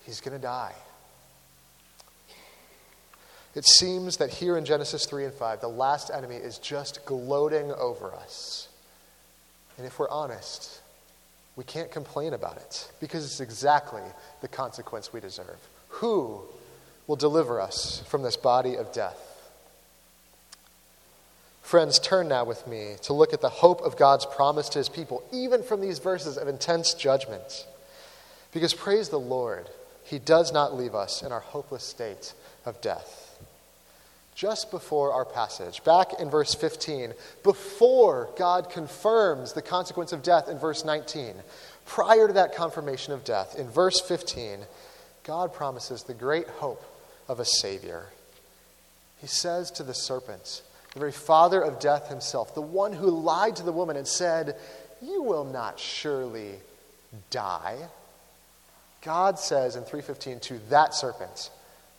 he's 0.05 0.21
going 0.21 0.37
to 0.37 0.43
die. 0.43 0.75
It 3.55 3.67
seems 3.67 4.17
that 4.17 4.31
here 4.31 4.57
in 4.57 4.65
Genesis 4.65 5.05
3 5.05 5.27
and 5.27 5.35
5, 5.35 5.61
the 5.61 5.69
last 5.69 6.11
enemy 6.11 6.37
is 6.37 6.59
just 6.59 7.05
gloating 7.05 7.71
over 7.73 8.13
us. 8.15 8.69
And 9.77 9.87
if 9.87 9.99
we're 9.99 10.09
honest, 10.09 10.81
we 11.57 11.65
can't 11.65 11.91
complain 11.91 12.33
about 12.33 12.57
it 12.57 12.91
because 13.01 13.25
it's 13.25 13.41
exactly 13.41 14.03
the 14.41 14.49
consequence 14.49 15.13
we 15.13 15.21
deserve. 15.21 15.59
Who 15.89 16.41
will 17.07 17.17
deliver 17.17 17.61
us 17.61 18.03
from 18.07 18.23
this 18.23 18.37
body 18.37 18.77
of 18.77 18.93
death? 18.93 19.29
Friends, 21.63 21.99
turn 21.99 22.29
now 22.29 22.45
with 22.45 22.67
me 22.67 22.97
to 23.03 23.13
look 23.13 23.33
at 23.33 23.41
the 23.41 23.49
hope 23.49 23.81
of 23.83 23.97
God's 23.97 24.27
promise 24.27 24.69
to 24.71 24.79
his 24.79 24.89
people, 24.89 25.23
even 25.33 25.63
from 25.63 25.81
these 25.81 25.99
verses 25.99 26.37
of 26.37 26.49
intense 26.49 26.95
judgment. 26.95 27.67
Because 28.53 28.75
praise 28.75 29.11
the 29.11 29.21
Lord, 29.21 29.69
he 30.05 30.19
does 30.19 30.53
not 30.53 30.75
leave 30.75 30.95
us 30.95 31.23
in 31.23 31.33
our 31.33 31.41
hopeless 31.41 31.85
state 31.85 32.35
of 32.67 32.81
death. 32.81 33.22
Just 34.35 34.71
before 34.71 35.13
our 35.13 35.27
passage, 35.27 35.85
back 35.85 36.19
in 36.19 36.31
verse 36.31 36.55
15, 36.55 37.13
before 37.43 38.31
God 38.37 38.71
confirms 38.71 39.53
the 39.53 39.63
consequence 39.63 40.13
of 40.13 40.23
death 40.23 40.49
in 40.49 40.59
verse 40.59 40.85
19, 40.85 41.35
prior 41.87 42.29
to 42.29 42.33
that 42.35 42.55
confirmation 42.55 43.13
of 43.13 43.25
death, 43.25 43.59
in 43.59 43.69
verse 43.69 44.01
15, 44.01 44.61
God 45.25 45.53
promises 45.53 46.03
the 46.03 46.15
great 46.15 46.49
hope 46.49 46.83
of 47.29 47.41
a 47.41 47.45
Savior. 47.45 48.07
He 49.21 49.27
says 49.27 49.71
to 49.73 49.83
the 49.83 49.95
serpent, 49.95 50.63
the 50.93 50.99
very 50.99 51.13
father 51.13 51.61
of 51.61 51.81
death 51.81 52.09
himself, 52.09 52.55
the 52.55 52.61
one 52.61 52.93
who 52.93 53.09
lied 53.11 53.57
to 53.57 53.63
the 53.63 53.73
woman 53.73 53.97
and 53.97 54.07
said, 54.07 54.57
You 55.01 55.23
will 55.23 55.45
not 55.45 55.79
surely 55.79 56.55
die. 57.31 57.77
God 59.03 59.39
says 59.39 59.75
in 59.75 59.85
315 59.85 60.41
to 60.41 60.59
that 60.71 60.95
serpent, 60.95 61.51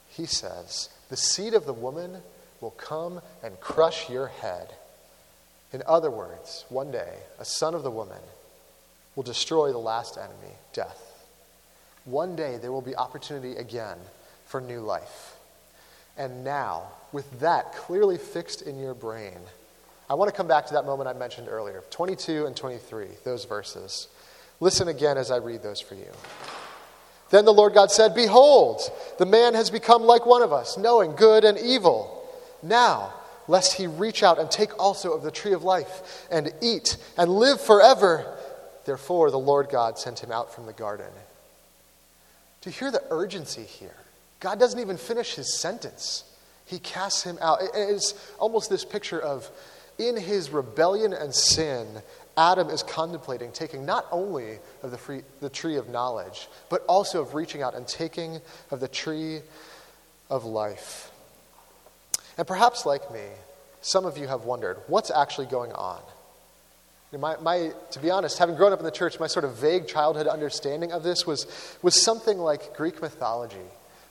He 0.10 0.26
says, 0.26 0.90
The 1.10 1.18
seed 1.18 1.54
of 1.54 1.66
the 1.66 1.74
woman 1.74 2.22
will 2.64 2.72
come 2.72 3.22
and 3.44 3.60
crush 3.60 4.10
your 4.10 4.28
head. 4.28 4.74
In 5.72 5.84
other 5.86 6.10
words, 6.10 6.66
one 6.70 6.92
day, 6.92 7.14
a 7.40 7.46
son 7.46 7.76
of 7.76 7.84
the 7.84 7.92
woman 7.92 8.22
will 9.16 9.24
destroy 9.24 9.72
the 9.72 9.78
last 9.78 10.18
enemy, 10.18 10.56
death. 10.72 11.28
One 12.06 12.36
day 12.36 12.58
there 12.58 12.72
will 12.72 12.82
be 12.82 12.96
opportunity 12.96 13.58
again 13.58 13.98
for 14.46 14.62
new 14.62 14.80
life. 14.80 15.36
And 16.18 16.44
now, 16.44 16.84
with 17.12 17.40
that 17.40 17.74
clearly 17.74 18.18
fixed 18.18 18.62
in 18.62 18.80
your 18.80 18.94
brain, 18.94 19.38
I 20.10 20.16
want 20.16 20.30
to 20.30 20.36
come 20.36 20.48
back 20.48 20.68
to 20.68 20.74
that 20.76 20.86
moment 20.86 21.10
I 21.10 21.14
mentioned 21.14 21.48
earlier 21.50 21.84
22 21.90 22.46
and 22.46 22.56
23, 22.56 23.08
those 23.24 23.46
verses. 23.46 24.08
Listen 24.60 24.88
again 24.88 25.18
as 25.18 25.32
I 25.32 25.38
read 25.38 25.64
those 25.64 25.82
for 25.82 25.96
you. 25.96 26.12
Then 27.32 27.46
the 27.46 27.54
Lord 27.54 27.74
God 27.74 27.90
said, 27.90 28.14
Behold, 28.14 28.82
the 29.18 29.26
man 29.26 29.56
has 29.56 29.72
become 29.72 30.04
like 30.04 30.26
one 30.26 30.44
of 30.44 30.54
us, 30.54 30.78
knowing 30.78 31.16
good 31.16 31.44
and 31.44 31.58
evil. 31.58 32.13
Now, 32.64 33.14
lest 33.48 33.74
he 33.74 33.88
reach 33.88 34.24
out 34.24 34.40
and 34.40 34.50
take 34.50 34.80
also 34.80 35.12
of 35.12 35.22
the 35.22 35.32
tree 35.32 35.54
of 35.54 35.64
life 35.64 36.26
and 36.32 36.52
eat 36.62 36.98
and 37.18 37.30
live 37.30 37.62
forever. 37.62 38.26
Therefore, 38.86 39.30
the 39.30 39.40
Lord 39.40 39.70
God 39.70 40.00
sent 40.00 40.24
him 40.24 40.32
out 40.32 40.56
from 40.56 40.66
the 40.66 40.74
garden 40.74 41.12
do 42.64 42.70
you 42.70 42.76
hear 42.76 42.92
the 42.92 43.04
urgency 43.10 43.64
here? 43.64 43.96
God 44.40 44.58
doesn't 44.58 44.80
even 44.80 44.96
finish 44.96 45.36
his 45.36 45.60
sentence. 45.60 46.24
He 46.66 46.80
casts 46.80 47.24
him 47.24 47.38
out. 47.42 47.60
It's 47.74 48.14
almost 48.40 48.70
this 48.70 48.86
picture 48.86 49.20
of 49.20 49.50
in 50.00 50.16
his 50.16 50.50
rebellion 50.50 51.12
and 51.12 51.36
sin, 51.36 51.86
Adam 52.38 52.70
is 52.70 52.82
contemplating 52.82 53.52
taking 53.52 53.86
not 53.86 54.08
only 54.12 54.60
of 54.82 54.92
the, 54.92 54.98
free, 54.98 55.22
the 55.42 55.50
tree 55.50 55.76
of 55.76 55.90
knowledge, 55.90 56.48
but 56.70 56.86
also 56.88 57.22
of 57.22 57.36
reaching 57.36 57.62
out 57.62 57.76
and 57.76 57.86
taking 57.86 58.40
of 58.72 58.80
the 58.80 58.88
tree 58.88 59.42
of 60.30 60.46
life. 60.46 61.12
And 62.38 62.48
perhaps, 62.48 62.86
like 62.86 63.12
me, 63.12 63.26
some 63.82 64.06
of 64.06 64.18
you 64.18 64.28
have 64.28 64.46
wondered 64.46 64.78
what's 64.88 65.12
actually 65.12 65.48
going 65.48 65.72
on? 65.74 66.02
My, 67.12 67.36
my, 67.38 67.72
to 67.92 68.00
be 68.00 68.10
honest, 68.10 68.40
having 68.40 68.56
grown 68.56 68.74
up 68.74 68.80
in 68.80 68.86
the 68.86 68.92
church, 68.92 69.20
my 69.20 69.28
sort 69.28 69.46
of 69.46 69.58
vague 69.58 69.88
childhood 69.88 70.26
understanding 70.26 70.92
of 70.92 71.04
this 71.04 71.28
was, 71.28 71.46
was 71.84 72.02
something 72.02 72.40
like 72.40 72.76
Greek 72.76 73.04
mythology, 73.04 73.56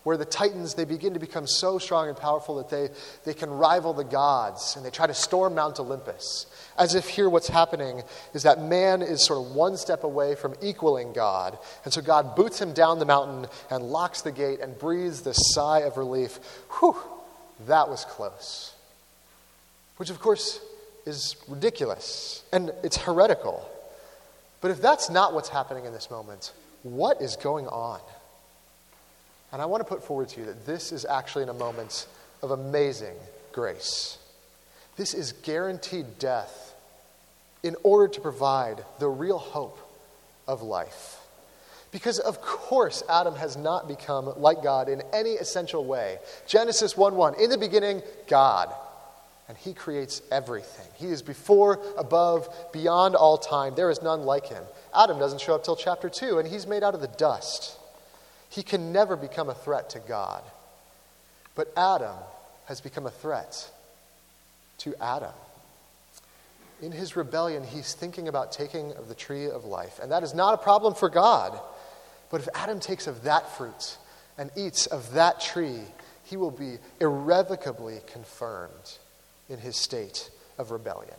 where 0.05 0.17
the 0.17 0.25
Titans, 0.25 0.75
they 0.75 0.85
begin 0.85 1.15
to 1.15 1.19
become 1.19 1.49
so 1.49 1.79
strong 1.79 2.09
and 2.09 2.17
powerful 2.17 2.59
that 2.59 2.71
they, 2.71 2.91
they 3.25 3.35
can 3.35 3.51
rival 3.51 3.93
the 3.93 4.05
gods, 4.05 4.77
and 4.77 4.87
they 4.87 4.91
try 4.91 5.09
to 5.09 5.15
storm 5.15 5.57
Mount 5.57 5.81
Olympus. 5.81 6.47
As 6.79 6.95
if 6.95 7.09
here 7.09 7.29
what's 7.29 7.49
happening 7.49 8.03
is 8.35 8.45
that 8.45 8.61
man 8.61 9.03
is 9.03 9.25
sort 9.25 9.45
of 9.45 9.53
one 9.53 9.77
step 9.77 10.05
away 10.05 10.37
from 10.37 10.55
equaling 10.63 11.13
God. 11.13 11.59
And 11.85 11.93
so 11.93 12.03
God 12.03 12.37
boots 12.37 12.61
him 12.61 12.73
down 12.73 13.01
the 13.01 13.05
mountain 13.05 13.47
and 13.69 13.83
locks 13.83 14.23
the 14.23 14.33
gate 14.33 14.61
and 14.61 14.79
breathes 14.79 15.23
this 15.23 15.39
sigh 15.55 15.81
of 15.81 15.97
relief. 15.97 16.39
Whew, 16.79 16.97
that 17.67 17.89
was 17.89 18.05
close. 18.05 18.75
Which, 19.97 20.11
of 20.11 20.21
course, 20.21 20.61
is 21.07 21.37
ridiculous 21.49 22.43
and 22.53 22.73
it's 22.83 22.97
heretical. 22.97 23.69
But 24.61 24.71
if 24.71 24.81
that's 24.81 25.11
not 25.11 25.35
what's 25.35 25.49
happening 25.49 25.85
in 25.85 25.93
this 25.93 26.11
moment, 26.11 26.53
what 26.83 27.21
is 27.21 27.37
going 27.37 27.67
on? 27.67 28.01
And 29.53 29.61
I 29.61 29.67
want 29.67 29.83
to 29.83 29.89
put 29.89 30.03
forward 30.03 30.29
to 30.31 30.41
you 30.41 30.47
that 30.47 30.65
this 30.67 30.93
is 30.93 31.05
actually 31.05 31.43
in 31.43 31.49
a 31.49 31.55
moment 31.55 32.07
of 32.43 32.53
amazing 32.53 33.17
grace. 33.53 34.19
This 34.97 35.15
is 35.15 35.33
guaranteed 35.33 36.19
death 36.19 36.75
in 37.63 37.77
order 37.83 38.13
to 38.13 38.21
provide 38.21 38.85
the 38.99 39.09
real 39.09 39.39
hope 39.39 39.79
of 40.49 40.63
life. 40.63 41.22
Because, 41.93 42.19
of 42.19 42.41
course, 42.41 43.05
Adam 43.09 43.37
has 43.37 43.57
not 43.57 43.87
become 43.87 44.33
like 44.39 44.63
God 44.63 44.89
in 44.89 45.03
any 45.13 45.33
essential 45.33 45.85
way. 45.85 46.19
Genesis 46.47 46.97
1 46.97 47.15
1, 47.15 47.41
in 47.41 47.51
the 47.51 47.59
beginning, 47.59 48.03
God 48.27 48.73
and 49.53 49.59
he 49.59 49.75
creates 49.75 50.23
everything. 50.31 50.87
He 50.95 51.09
is 51.09 51.21
before, 51.21 51.79
above, 51.99 52.49
beyond 52.73 53.15
all 53.15 53.37
time. 53.37 53.75
There 53.75 53.91
is 53.91 54.01
none 54.01 54.23
like 54.23 54.47
him. 54.47 54.63
Adam 54.95 55.19
doesn't 55.19 55.43
show 55.43 55.55
up 55.55 55.63
till 55.63 55.77
chapter 55.77 56.09
2, 56.09 56.39
and 56.39 56.49
he's 56.49 56.67
made 56.67 56.83
out 56.83 56.95
of 56.95 57.03
the 57.03 57.09
dust. 57.09 57.79
He 58.49 58.63
can 58.63 58.93
never 58.93 59.15
become 59.15 59.51
a 59.51 59.55
threat 59.55 59.91
to 59.91 59.99
God. 59.99 60.43
But 61.55 61.71
Adam 61.77 62.17
has 62.65 62.81
become 62.81 63.05
a 63.05 63.11
threat 63.11 63.71
to 64.79 64.95
Adam. 65.03 65.35
In 66.81 66.91
his 66.91 67.15
rebellion, 67.15 67.63
he's 67.63 67.93
thinking 67.93 68.29
about 68.29 68.53
taking 68.53 68.93
of 68.93 69.09
the 69.09 69.15
tree 69.15 69.51
of 69.51 69.67
life, 69.67 69.99
and 70.03 70.11
that 70.13 70.23
is 70.23 70.33
not 70.33 70.55
a 70.55 70.59
problem 70.59 70.95
for 70.95 71.11
God. 71.11 71.61
But 72.33 72.41
if 72.41 72.49
Adam 72.55 72.81
takes 72.81 73.07
of 73.07 73.23
that 73.25 73.57
fruit 73.57 73.99
and 74.39 74.51
eats 74.57 74.87
of 74.87 75.13
that 75.13 75.41
tree, 75.41 75.83
he 76.25 76.37
will 76.37 76.51
be 76.51 76.79
irrevocably 76.99 78.01
confirmed 78.07 78.99
in 79.51 79.59
his 79.59 79.77
state 79.77 80.31
of 80.59 80.71
rebellion. 80.71 81.15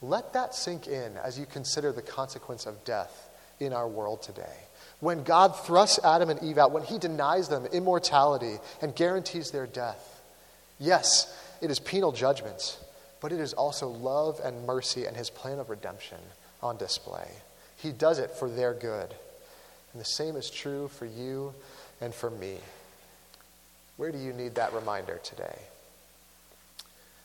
Let 0.00 0.32
that 0.34 0.54
sink 0.54 0.86
in 0.86 1.16
as 1.16 1.38
you 1.38 1.46
consider 1.46 1.90
the 1.90 2.00
consequence 2.00 2.64
of 2.64 2.84
death 2.84 3.28
in 3.58 3.72
our 3.72 3.88
world 3.88 4.22
today. 4.22 4.56
When 5.00 5.24
God 5.24 5.58
thrusts 5.58 5.98
Adam 6.04 6.30
and 6.30 6.40
Eve 6.42 6.58
out, 6.58 6.70
when 6.70 6.84
he 6.84 6.98
denies 6.98 7.48
them 7.48 7.66
immortality 7.66 8.58
and 8.80 8.94
guarantees 8.94 9.50
their 9.50 9.66
death, 9.66 10.22
yes, 10.78 11.36
it 11.60 11.72
is 11.72 11.80
penal 11.80 12.12
judgment, 12.12 12.78
but 13.20 13.32
it 13.32 13.40
is 13.40 13.52
also 13.52 13.88
love 13.88 14.40
and 14.44 14.64
mercy 14.64 15.06
and 15.06 15.16
his 15.16 15.28
plan 15.28 15.58
of 15.58 15.70
redemption 15.70 16.18
on 16.62 16.76
display. 16.76 17.28
He 17.76 17.92
does 17.92 18.18
it 18.18 18.30
for 18.30 18.48
their 18.48 18.74
good. 18.74 19.14
And 19.92 20.00
the 20.00 20.04
same 20.04 20.36
is 20.36 20.50
true 20.50 20.88
for 20.88 21.06
you 21.06 21.54
and 22.00 22.14
for 22.14 22.30
me. 22.30 22.56
Where 23.96 24.12
do 24.12 24.18
you 24.18 24.32
need 24.32 24.56
that 24.56 24.74
reminder 24.74 25.20
today? 25.22 25.56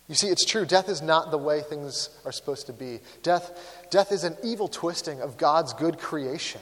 You 0.08 0.16
see, 0.16 0.28
it's 0.28 0.46
true. 0.46 0.66
Death 0.66 0.90
is 0.90 1.02
not 1.02 1.32
the 1.32 1.38
way 1.38 1.62
things 1.62 2.10
are 2.26 2.32
supposed 2.32 2.68
to 2.68 2.74
be. 2.74 3.00
Death, 3.24 3.86
death 3.90 4.12
is 4.12 4.24
an 4.24 4.36
evil 4.44 4.68
twisting 4.68 5.22
of 5.22 5.38
God's 5.38 5.74
good 5.74 6.00
creation. 6.00 6.62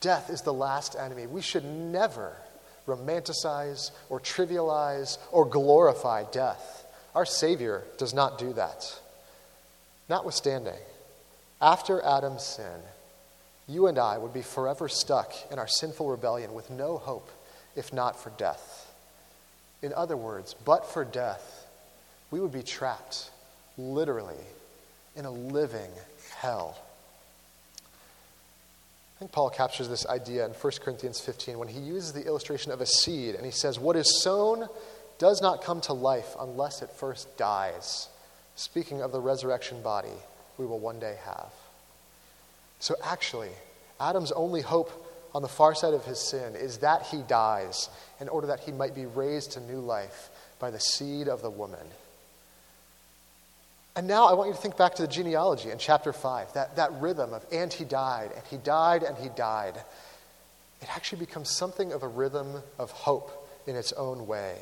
Death 0.00 0.28
is 0.28 0.42
the 0.42 0.52
last 0.52 0.96
enemy. 0.98 1.26
We 1.26 1.40
should 1.40 1.64
never 1.64 2.36
romanticize 2.86 3.90
or 4.10 4.20
trivialize 4.20 5.16
or 5.32 5.46
glorify 5.46 6.24
death. 6.30 6.84
Our 7.14 7.24
Savior 7.24 7.84
does 7.96 8.12
not 8.12 8.38
do 8.38 8.52
that. 8.54 9.00
Notwithstanding, 10.10 10.74
after 11.60 12.02
Adam's 12.02 12.44
sin, 12.44 12.80
you 13.66 13.86
and 13.86 13.98
I 13.98 14.18
would 14.18 14.32
be 14.32 14.42
forever 14.42 14.88
stuck 14.88 15.32
in 15.50 15.58
our 15.58 15.68
sinful 15.68 16.10
rebellion 16.10 16.52
with 16.52 16.70
no 16.70 16.98
hope 16.98 17.30
if 17.76 17.92
not 17.92 18.20
for 18.22 18.30
death. 18.30 18.92
In 19.82 19.92
other 19.92 20.16
words, 20.16 20.54
but 20.64 20.86
for 20.86 21.04
death, 21.04 21.66
we 22.30 22.40
would 22.40 22.52
be 22.52 22.62
trapped, 22.62 23.30
literally, 23.76 24.42
in 25.16 25.24
a 25.24 25.30
living 25.30 25.90
hell. 26.36 26.78
I 29.16 29.18
think 29.20 29.32
Paul 29.32 29.50
captures 29.50 29.88
this 29.88 30.06
idea 30.06 30.44
in 30.44 30.52
1 30.52 30.72
Corinthians 30.82 31.20
15 31.20 31.58
when 31.58 31.68
he 31.68 31.78
uses 31.78 32.12
the 32.12 32.26
illustration 32.26 32.72
of 32.72 32.80
a 32.80 32.86
seed 32.86 33.34
and 33.34 33.44
he 33.44 33.52
says, 33.52 33.78
What 33.78 33.96
is 33.96 34.22
sown 34.22 34.68
does 35.18 35.40
not 35.40 35.62
come 35.62 35.80
to 35.82 35.92
life 35.92 36.34
unless 36.40 36.82
it 36.82 36.90
first 36.90 37.36
dies. 37.36 38.08
Speaking 38.56 39.02
of 39.02 39.12
the 39.12 39.20
resurrection 39.20 39.80
body 39.82 40.16
we 40.58 40.66
will 40.66 40.78
one 40.78 40.98
day 40.98 41.16
have. 41.24 41.50
So 42.80 42.94
actually, 43.02 43.50
Adam's 44.00 44.32
only 44.32 44.60
hope 44.60 44.90
on 45.34 45.42
the 45.42 45.48
far 45.48 45.74
side 45.74 45.94
of 45.94 46.04
his 46.04 46.18
sin 46.20 46.54
is 46.54 46.78
that 46.78 47.02
he 47.02 47.22
dies 47.22 47.88
in 48.20 48.28
order 48.28 48.46
that 48.48 48.60
he 48.60 48.72
might 48.72 48.94
be 48.94 49.06
raised 49.06 49.52
to 49.52 49.60
new 49.60 49.80
life 49.80 50.30
by 50.60 50.70
the 50.70 50.78
seed 50.78 51.28
of 51.28 51.42
the 51.42 51.50
woman. 51.50 51.86
And 53.96 54.06
now 54.06 54.26
I 54.26 54.34
want 54.34 54.48
you 54.48 54.54
to 54.54 54.60
think 54.60 54.76
back 54.76 54.94
to 54.96 55.02
the 55.02 55.08
genealogy 55.08 55.70
in 55.70 55.78
chapter 55.78 56.12
5, 56.12 56.54
that, 56.54 56.76
that 56.76 56.92
rhythm 57.00 57.32
of, 57.32 57.46
and 57.52 57.72
he 57.72 57.84
died, 57.84 58.30
and 58.34 58.44
he 58.46 58.56
died, 58.56 59.02
and 59.02 59.16
he 59.16 59.28
died. 59.28 59.76
It 60.80 60.88
actually 60.94 61.20
becomes 61.20 61.50
something 61.50 61.92
of 61.92 62.02
a 62.02 62.08
rhythm 62.08 62.62
of 62.78 62.90
hope 62.90 63.48
in 63.66 63.76
its 63.76 63.92
own 63.92 64.26
way. 64.26 64.56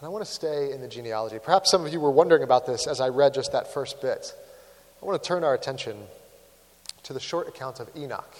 And 0.00 0.06
I 0.06 0.08
want 0.08 0.24
to 0.24 0.30
stay 0.30 0.72
in 0.72 0.80
the 0.80 0.88
genealogy. 0.88 1.38
Perhaps 1.42 1.70
some 1.70 1.86
of 1.86 1.92
you 1.92 2.00
were 2.00 2.10
wondering 2.10 2.42
about 2.42 2.66
this 2.66 2.88
as 2.88 3.00
I 3.00 3.08
read 3.08 3.34
just 3.34 3.52
that 3.52 3.72
first 3.72 4.02
bit. 4.02 4.34
I 5.02 5.04
want 5.04 5.20
to 5.20 5.26
turn 5.26 5.42
our 5.42 5.52
attention 5.52 5.96
to 7.02 7.12
the 7.12 7.18
short 7.18 7.48
account 7.48 7.80
of 7.80 7.88
Enoch, 7.96 8.36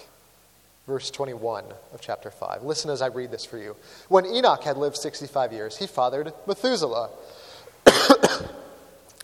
verse 0.87 1.11
21 1.11 1.65
of 1.93 1.99
chapter 1.99 2.31
5. 2.31 2.63
Listen 2.63 2.89
as 2.89 3.01
I 3.01 3.07
read 3.07 3.31
this 3.31 3.43
for 3.43 3.57
you. 3.57 3.75
When 4.07 4.25
Enoch 4.25 4.63
had 4.63 4.77
lived 4.77 4.95
65 4.95 5.51
years, 5.51 5.77
he 5.77 5.87
fathered 5.87 6.31
Methuselah. 6.47 7.09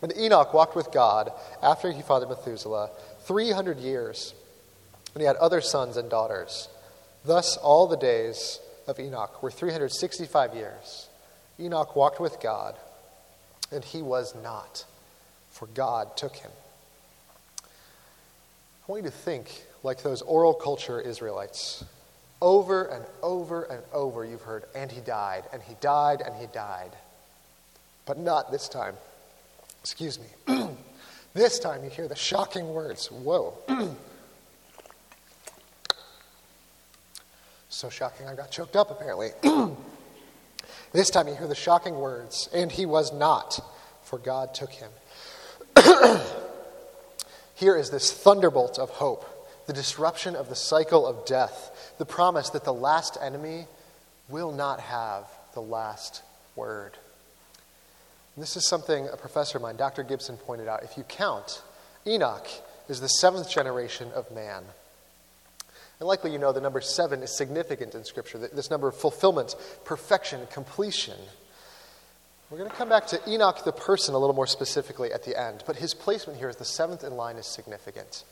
And 0.02 0.16
Enoch 0.18 0.54
walked 0.54 0.78
with 0.78 0.94
God 0.94 1.30
after 1.62 1.92
he 1.92 2.02
fathered 2.02 2.30
Methuselah 2.30 2.90
300 3.24 3.80
years, 3.80 4.34
and 5.14 5.20
he 5.20 5.28
had 5.28 5.36
other 5.36 5.60
sons 5.60 5.98
and 5.98 6.10
daughters. 6.10 6.70
Thus, 7.26 7.58
all 7.58 7.86
the 7.86 7.98
days 7.98 8.62
of 8.88 8.98
Enoch 8.98 9.44
were 9.44 9.52
365 9.52 10.56
years. 10.56 11.10
Enoch 11.60 11.98
walked 11.98 12.22
with 12.22 12.40
God, 12.40 12.76
and 13.74 13.84
he 13.84 14.02
was 14.02 14.34
not, 14.42 14.86
for 15.52 15.68
God 15.68 16.16
took 16.16 16.38
him. 16.38 16.52
I 18.90 18.92
want 18.92 19.04
you 19.04 19.12
to 19.12 19.16
think 19.16 19.52
like 19.84 20.02
those 20.02 20.24
oral 20.24 20.56
culture 20.56 21.00
Israelites. 21.00 21.86
Over 22.42 22.86
and 22.86 23.06
over 23.22 23.66
and 23.66 23.84
over, 23.94 24.26
you've 24.26 24.42
heard, 24.42 24.64
and 24.74 24.92
he 24.92 25.00
died, 25.00 25.44
and 25.54 25.62
he 25.62 25.76
died, 25.80 26.24
and 26.26 26.36
he 26.36 26.48
died. 26.48 26.90
But 28.08 28.18
not 28.18 28.52
this 28.52 28.68
time. 28.68 28.96
Excuse 29.82 30.18
me. 30.18 30.26
this 31.36 31.60
time 31.60 31.84
you 31.84 31.92
hear 31.92 32.08
the 32.08 32.16
shocking 32.16 32.74
words. 32.74 33.12
Whoa. 33.12 33.60
so 37.70 37.92
shocking, 37.92 38.28
I 38.28 38.34
got 38.34 38.50
choked 38.50 38.76
up 38.76 38.90
apparently. 38.90 39.30
this 40.94 41.12
time 41.12 41.28
you 41.28 41.36
hear 41.36 41.46
the 41.46 41.54
shocking 41.54 42.00
words, 42.00 42.50
and 42.56 42.72
he 42.72 42.88
was 42.88 43.14
not, 43.14 43.60
for 44.02 44.18
God 44.18 44.56
took 44.56 44.72
him. 44.72 44.90
Here 47.60 47.76
is 47.76 47.90
this 47.90 48.14
thunderbolt 48.14 48.80
of 48.80 48.90
hope, 48.90 49.26
the 49.68 49.74
disruption 49.74 50.34
of 50.34 50.48
the 50.48 50.56
cycle 50.56 51.06
of 51.06 51.26
death, 51.26 51.94
the 51.98 52.06
promise 52.06 52.50
that 52.52 52.64
the 52.64 52.74
last 52.74 53.18
enemy 53.22 53.68
will 54.30 54.54
not 54.54 54.80
have 54.80 55.26
the 55.54 55.62
last 55.62 56.22
word. 56.56 56.94
And 58.36 58.42
this 58.42 58.56
is 58.56 58.66
something 58.66 59.10
a 59.12 59.18
professor 59.18 59.58
of 59.58 59.62
mine, 59.62 59.76
Dr. 59.76 60.04
Gibson, 60.04 60.38
pointed 60.38 60.70
out. 60.70 60.84
If 60.84 60.96
you 60.96 61.04
count, 61.04 61.62
Enoch 62.08 62.48
is 62.88 63.02
the 63.02 63.10
seventh 63.10 63.50
generation 63.50 64.10
of 64.16 64.32
man. 64.32 64.64
And 66.00 66.08
likely 66.08 66.32
you 66.32 66.38
know 66.38 66.54
the 66.54 66.62
number 66.62 66.80
seven 66.80 67.22
is 67.24 67.36
significant 67.36 67.94
in 67.94 68.06
Scripture, 68.06 68.38
this 68.38 68.70
number 68.70 68.88
of 68.88 68.96
fulfillment, 68.96 69.54
perfection, 69.84 70.48
completion. 70.50 71.18
We're 72.50 72.58
going 72.58 72.72
to 72.72 72.76
come 72.76 72.90
back 72.90 73.06
to 73.08 73.22
Enoch 73.30 73.64
the 73.64 73.72
person 73.72 74.16
a 74.16 74.18
little 74.18 74.36
more 74.36 74.48
specifically 74.48 75.14
at 75.14 75.24
the 75.24 75.40
end, 75.40 75.64
but 75.68 75.76
his 75.76 75.94
placement 75.94 76.40
here 76.40 76.50
as 76.50 76.56
the 76.56 76.66
seventh 76.66 77.04
in 77.04 77.16
line 77.16 77.36
is 77.36 77.46
significant 77.46 78.24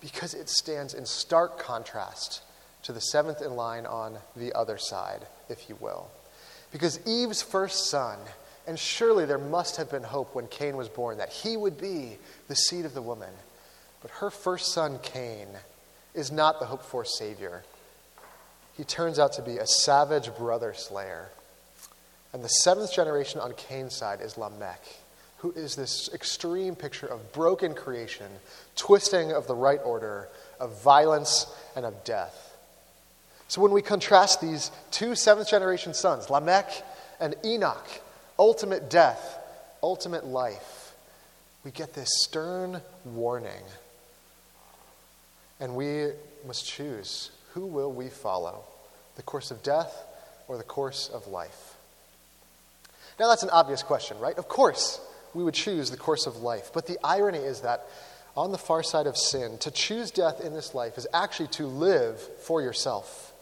because 0.00 0.34
it 0.34 0.48
stands 0.48 0.92
in 0.92 1.06
stark 1.06 1.60
contrast 1.60 2.42
to 2.82 2.92
the 2.92 3.00
seventh 3.00 3.40
in 3.40 3.54
line 3.54 3.86
on 3.86 4.18
the 4.34 4.52
other 4.54 4.76
side, 4.76 5.20
if 5.48 5.68
you 5.68 5.76
will. 5.78 6.10
Because 6.72 6.98
Eve's 7.06 7.42
first 7.42 7.88
son 7.88 8.18
and 8.66 8.76
surely 8.76 9.24
there 9.24 9.38
must 9.38 9.76
have 9.76 9.88
been 9.88 10.02
hope 10.02 10.34
when 10.34 10.48
Cain 10.48 10.76
was 10.76 10.88
born 10.88 11.18
that 11.18 11.30
he 11.30 11.56
would 11.56 11.80
be 11.80 12.18
the 12.48 12.56
seed 12.56 12.84
of 12.84 12.94
the 12.94 13.02
woman. 13.02 13.32
But 14.02 14.10
her 14.12 14.30
first 14.30 14.72
son, 14.72 14.98
Cain, 15.04 15.46
is 16.12 16.32
not 16.32 16.58
the 16.58 16.66
hoped 16.66 16.86
for 16.86 17.04
Savior. 17.04 17.62
He 18.76 18.82
turns 18.82 19.20
out 19.20 19.34
to 19.34 19.42
be 19.42 19.58
a 19.58 19.66
savage 19.66 20.34
brother 20.36 20.74
slayer. 20.74 21.28
And 22.32 22.44
the 22.44 22.48
seventh 22.48 22.92
generation 22.92 23.40
on 23.40 23.52
Cain's 23.54 23.94
side 23.94 24.20
is 24.20 24.38
Lamech, 24.38 24.82
who 25.38 25.52
is 25.52 25.74
this 25.74 26.08
extreme 26.14 26.76
picture 26.76 27.06
of 27.06 27.32
broken 27.32 27.74
creation, 27.74 28.26
twisting 28.76 29.32
of 29.32 29.46
the 29.46 29.54
right 29.54 29.80
order, 29.84 30.28
of 30.60 30.82
violence, 30.82 31.46
and 31.74 31.84
of 31.84 32.04
death. 32.04 32.56
So 33.48 33.60
when 33.60 33.72
we 33.72 33.82
contrast 33.82 34.40
these 34.40 34.70
two 34.92 35.16
seventh 35.16 35.48
generation 35.48 35.92
sons, 35.92 36.30
Lamech 36.30 36.70
and 37.18 37.34
Enoch, 37.44 37.88
ultimate 38.38 38.88
death, 38.88 39.38
ultimate 39.82 40.24
life, 40.24 40.94
we 41.64 41.72
get 41.72 41.94
this 41.94 42.10
stern 42.22 42.80
warning. 43.04 43.64
And 45.58 45.74
we 45.74 46.10
must 46.46 46.64
choose 46.64 47.30
who 47.52 47.66
will 47.66 47.92
we 47.92 48.08
follow? 48.08 48.62
The 49.16 49.22
course 49.22 49.50
of 49.50 49.62
death 49.62 50.04
or 50.48 50.56
the 50.56 50.62
course 50.62 51.10
of 51.12 51.26
life? 51.26 51.69
Now, 53.20 53.28
that's 53.28 53.42
an 53.42 53.50
obvious 53.50 53.82
question, 53.82 54.18
right? 54.18 54.36
Of 54.38 54.48
course, 54.48 54.98
we 55.34 55.44
would 55.44 55.52
choose 55.52 55.90
the 55.90 55.98
course 55.98 56.26
of 56.26 56.38
life. 56.38 56.70
But 56.72 56.86
the 56.86 56.96
irony 57.04 57.38
is 57.38 57.60
that 57.60 57.84
on 58.34 58.50
the 58.50 58.56
far 58.56 58.82
side 58.82 59.06
of 59.06 59.14
sin, 59.14 59.58
to 59.58 59.70
choose 59.70 60.10
death 60.10 60.40
in 60.40 60.54
this 60.54 60.74
life 60.74 60.96
is 60.96 61.06
actually 61.12 61.48
to 61.48 61.66
live 61.66 62.18
for 62.18 62.62
yourself. 62.62 63.34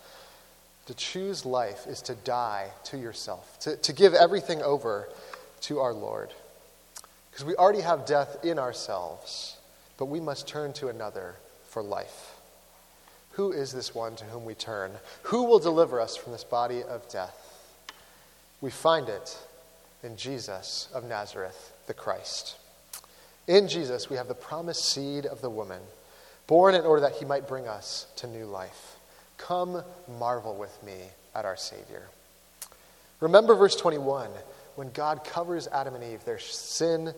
To 0.86 0.94
choose 0.94 1.46
life 1.46 1.86
is 1.86 2.02
to 2.02 2.16
die 2.16 2.70
to 2.86 2.98
yourself, 2.98 3.60
to, 3.60 3.76
to 3.76 3.92
give 3.92 4.14
everything 4.14 4.62
over 4.62 5.08
to 5.60 5.78
our 5.78 5.94
Lord. 5.94 6.30
Because 7.30 7.44
we 7.44 7.54
already 7.54 7.82
have 7.82 8.04
death 8.04 8.44
in 8.44 8.58
ourselves, 8.58 9.58
but 9.96 10.06
we 10.06 10.18
must 10.18 10.48
turn 10.48 10.72
to 10.72 10.88
another 10.88 11.36
for 11.68 11.84
life. 11.84 12.34
Who 13.32 13.52
is 13.52 13.70
this 13.70 13.94
one 13.94 14.16
to 14.16 14.24
whom 14.24 14.44
we 14.44 14.54
turn? 14.54 14.90
Who 15.24 15.44
will 15.44 15.60
deliver 15.60 16.00
us 16.00 16.16
from 16.16 16.32
this 16.32 16.42
body 16.42 16.82
of 16.82 17.08
death? 17.08 17.36
We 18.60 18.72
find 18.72 19.08
it 19.08 19.38
in 20.02 20.16
Jesus 20.16 20.88
of 20.94 21.04
Nazareth, 21.04 21.72
the 21.86 21.94
Christ. 21.94 22.56
In 23.46 23.68
Jesus, 23.68 24.10
we 24.10 24.16
have 24.16 24.28
the 24.28 24.34
promised 24.34 24.84
seed 24.84 25.26
of 25.26 25.40
the 25.40 25.50
woman, 25.50 25.80
born 26.46 26.74
in 26.74 26.82
order 26.82 27.02
that 27.02 27.16
he 27.16 27.24
might 27.24 27.48
bring 27.48 27.66
us 27.66 28.06
to 28.16 28.26
new 28.26 28.44
life. 28.44 28.96
Come 29.38 29.82
marvel 30.18 30.54
with 30.54 30.82
me 30.84 30.96
at 31.34 31.44
our 31.44 31.56
Savior. 31.56 32.02
Remember 33.20 33.54
verse 33.54 33.76
21 33.76 34.30
when 34.76 34.90
God 34.92 35.24
covers 35.24 35.66
Adam 35.68 35.94
and 35.94 36.04
Eve, 36.04 36.24
their 36.24 36.38
sin 36.38 37.12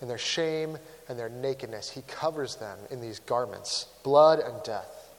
and 0.00 0.10
their 0.10 0.18
shame 0.18 0.76
and 1.08 1.18
their 1.18 1.30
nakedness, 1.30 1.90
He 1.90 2.02
covers 2.02 2.56
them 2.56 2.78
in 2.90 3.00
these 3.00 3.20
garments, 3.20 3.86
blood 4.02 4.38
and 4.38 4.62
death. 4.64 5.10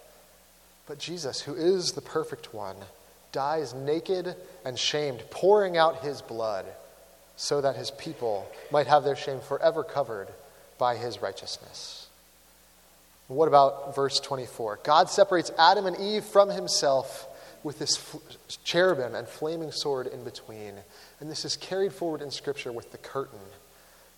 But 0.86 1.00
Jesus, 1.00 1.42
who 1.42 1.56
is 1.56 1.92
the 1.92 2.02
perfect 2.02 2.54
one, 2.54 2.76
dies 3.32 3.74
naked 3.74 4.36
and 4.64 4.78
shamed, 4.78 5.24
pouring 5.30 5.78
out 5.78 6.04
his 6.04 6.22
blood 6.22 6.66
so 7.38 7.62
that 7.62 7.76
his 7.76 7.92
people 7.92 8.46
might 8.72 8.88
have 8.88 9.04
their 9.04 9.16
shame 9.16 9.40
forever 9.40 9.84
covered 9.84 10.28
by 10.78 10.98
his 10.98 11.22
righteousness. 11.22 12.08
What 13.28 13.48
about 13.48 13.96
verse 13.96 14.20
24? 14.20 14.80
God 14.84 15.10
separates 15.10 15.52
Adam 15.58 15.86
and 15.86 15.98
Eve 15.98 16.24
from 16.24 16.50
himself 16.50 17.28
with 17.64 17.80
this 17.80 18.16
cherubim 18.64 19.16
and 19.16 19.28
flaming 19.28 19.72
sword 19.72 20.08
in 20.08 20.24
between. 20.24 20.74
And 21.20 21.30
this 21.30 21.46
is 21.46 21.56
carried 21.56 21.94
forward 21.94 22.22
in 22.22 22.32
Scripture 22.32 22.72
with 22.72 22.92
the 22.92 22.98
curtain, 22.98 23.40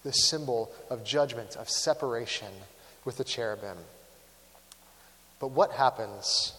the 0.03 0.11
symbol 0.11 0.71
of 0.89 1.03
judgment, 1.03 1.55
of 1.55 1.69
separation 1.69 2.47
with 3.05 3.17
the 3.17 3.23
cherubim. 3.23 3.77
But 5.39 5.51
what 5.51 5.71
happens 5.71 6.53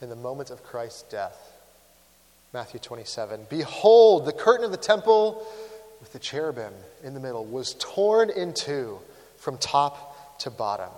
in 0.00 0.08
the 0.08 0.16
moment 0.16 0.50
of 0.50 0.62
Christ's 0.62 1.02
death? 1.04 1.52
Matthew 2.52 2.80
27. 2.80 3.46
Behold, 3.48 4.26
the 4.26 4.32
curtain 4.32 4.64
of 4.64 4.72
the 4.72 4.76
temple 4.76 5.46
with 6.00 6.12
the 6.12 6.18
cherubim 6.18 6.72
in 7.04 7.14
the 7.14 7.20
middle 7.20 7.44
was 7.44 7.76
torn 7.78 8.30
in 8.30 8.54
two 8.54 8.98
from 9.36 9.58
top 9.58 10.38
to 10.40 10.50
bottom. 10.50 10.90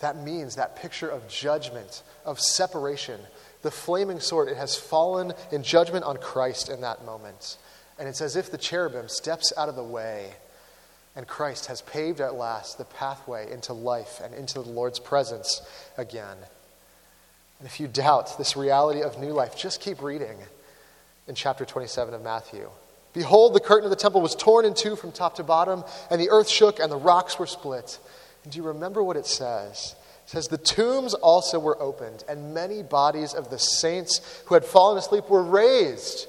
That 0.00 0.16
means 0.16 0.56
that 0.56 0.76
picture 0.76 1.08
of 1.08 1.28
judgment, 1.28 2.02
of 2.24 2.40
separation. 2.40 3.20
The 3.62 3.70
flaming 3.70 4.20
sword, 4.20 4.48
it 4.48 4.56
has 4.56 4.76
fallen 4.76 5.32
in 5.50 5.62
judgment 5.62 6.04
on 6.04 6.18
Christ 6.18 6.68
in 6.68 6.82
that 6.82 7.04
moment. 7.04 7.58
And 7.98 8.08
it's 8.08 8.20
as 8.20 8.36
if 8.36 8.50
the 8.50 8.58
cherubim 8.58 9.08
steps 9.08 9.52
out 9.56 9.68
of 9.68 9.76
the 9.76 9.84
way 9.84 10.32
and 11.16 11.26
Christ 11.26 11.66
has 11.66 11.80
paved 11.80 12.20
at 12.20 12.34
last 12.34 12.76
the 12.76 12.84
pathway 12.84 13.50
into 13.50 13.72
life 13.72 14.20
and 14.22 14.34
into 14.34 14.60
the 14.60 14.68
Lord's 14.68 14.98
presence 14.98 15.62
again. 15.96 16.36
And 17.58 17.66
if 17.66 17.80
you 17.80 17.88
doubt 17.88 18.36
this 18.36 18.54
reality 18.54 19.02
of 19.02 19.18
new 19.18 19.32
life, 19.32 19.56
just 19.56 19.80
keep 19.80 20.02
reading 20.02 20.36
in 21.26 21.34
chapter 21.34 21.64
27 21.64 22.12
of 22.12 22.22
Matthew. 22.22 22.68
Behold, 23.16 23.54
the 23.54 23.60
curtain 23.60 23.84
of 23.86 23.90
the 23.90 23.96
temple 23.96 24.20
was 24.20 24.34
torn 24.34 24.66
in 24.66 24.74
two 24.74 24.94
from 24.94 25.10
top 25.10 25.36
to 25.36 25.42
bottom, 25.42 25.84
and 26.10 26.20
the 26.20 26.28
earth 26.28 26.50
shook, 26.50 26.78
and 26.78 26.92
the 26.92 26.98
rocks 26.98 27.38
were 27.38 27.46
split. 27.46 27.98
And 28.44 28.52
do 28.52 28.58
you 28.58 28.64
remember 28.64 29.02
what 29.02 29.16
it 29.16 29.24
says? 29.24 29.96
It 30.26 30.30
says, 30.30 30.48
The 30.48 30.58
tombs 30.58 31.14
also 31.14 31.58
were 31.58 31.80
opened, 31.80 32.24
and 32.28 32.52
many 32.52 32.82
bodies 32.82 33.32
of 33.32 33.48
the 33.48 33.58
saints 33.58 34.42
who 34.44 34.52
had 34.52 34.66
fallen 34.66 34.98
asleep 34.98 35.30
were 35.30 35.42
raised. 35.42 36.26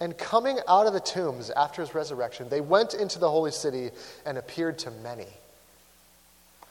And 0.00 0.16
coming 0.16 0.58
out 0.66 0.86
of 0.86 0.94
the 0.94 1.00
tombs 1.00 1.50
after 1.50 1.82
his 1.82 1.94
resurrection, 1.94 2.48
they 2.48 2.62
went 2.62 2.94
into 2.94 3.18
the 3.18 3.30
holy 3.30 3.50
city 3.50 3.90
and 4.24 4.38
appeared 4.38 4.78
to 4.78 4.90
many. 4.90 5.28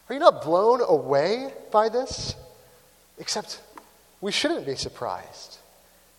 Are 0.10 0.14
you 0.14 0.20
not 0.20 0.42
blown 0.42 0.82
away 0.82 1.54
by 1.72 1.90
this? 1.90 2.34
Except 3.20 3.62
we 4.22 4.32
shouldn't 4.32 4.66
be 4.66 4.76
surprised. 4.76 5.60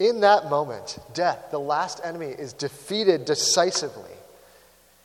In 0.01 0.21
that 0.21 0.49
moment, 0.49 0.99
death, 1.13 1.51
the 1.51 1.61
last 1.61 2.01
enemy, 2.03 2.29
is 2.29 2.55
defeated 2.55 3.27
decisively. 3.27 4.11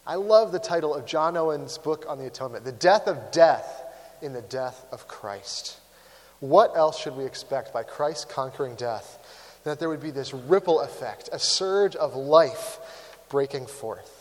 I 0.08 0.16
love 0.16 0.54
the 0.54 0.60
title 0.60 0.96
of 0.96 1.06
John 1.06 1.36
Owen's 1.36 1.78
book 1.78 2.06
on 2.08 2.18
the 2.18 2.28
atonement 2.28 2.64
The 2.64 2.72
Death 2.72 3.08
of 3.08 3.32
Death 3.32 3.84
in 4.22 4.32
the 4.32 4.42
Death 4.42 4.86
of 4.94 5.06
Christ. 5.10 5.80
What 6.40 6.78
else 6.78 6.98
should 6.98 7.18
we 7.18 7.26
expect 7.26 7.74
by 7.74 7.84
Christ 7.84 8.30
conquering 8.30 8.76
death? 8.76 9.20
That 9.66 9.80
there 9.80 9.90
would 9.90 10.02
be 10.02 10.12
this 10.12 10.34
ripple 10.34 10.80
effect, 10.80 11.30
a 11.34 11.40
surge 11.40 11.98
of 11.98 12.16
life 12.16 12.78
breaking 13.28 13.66
forth. 13.66 14.12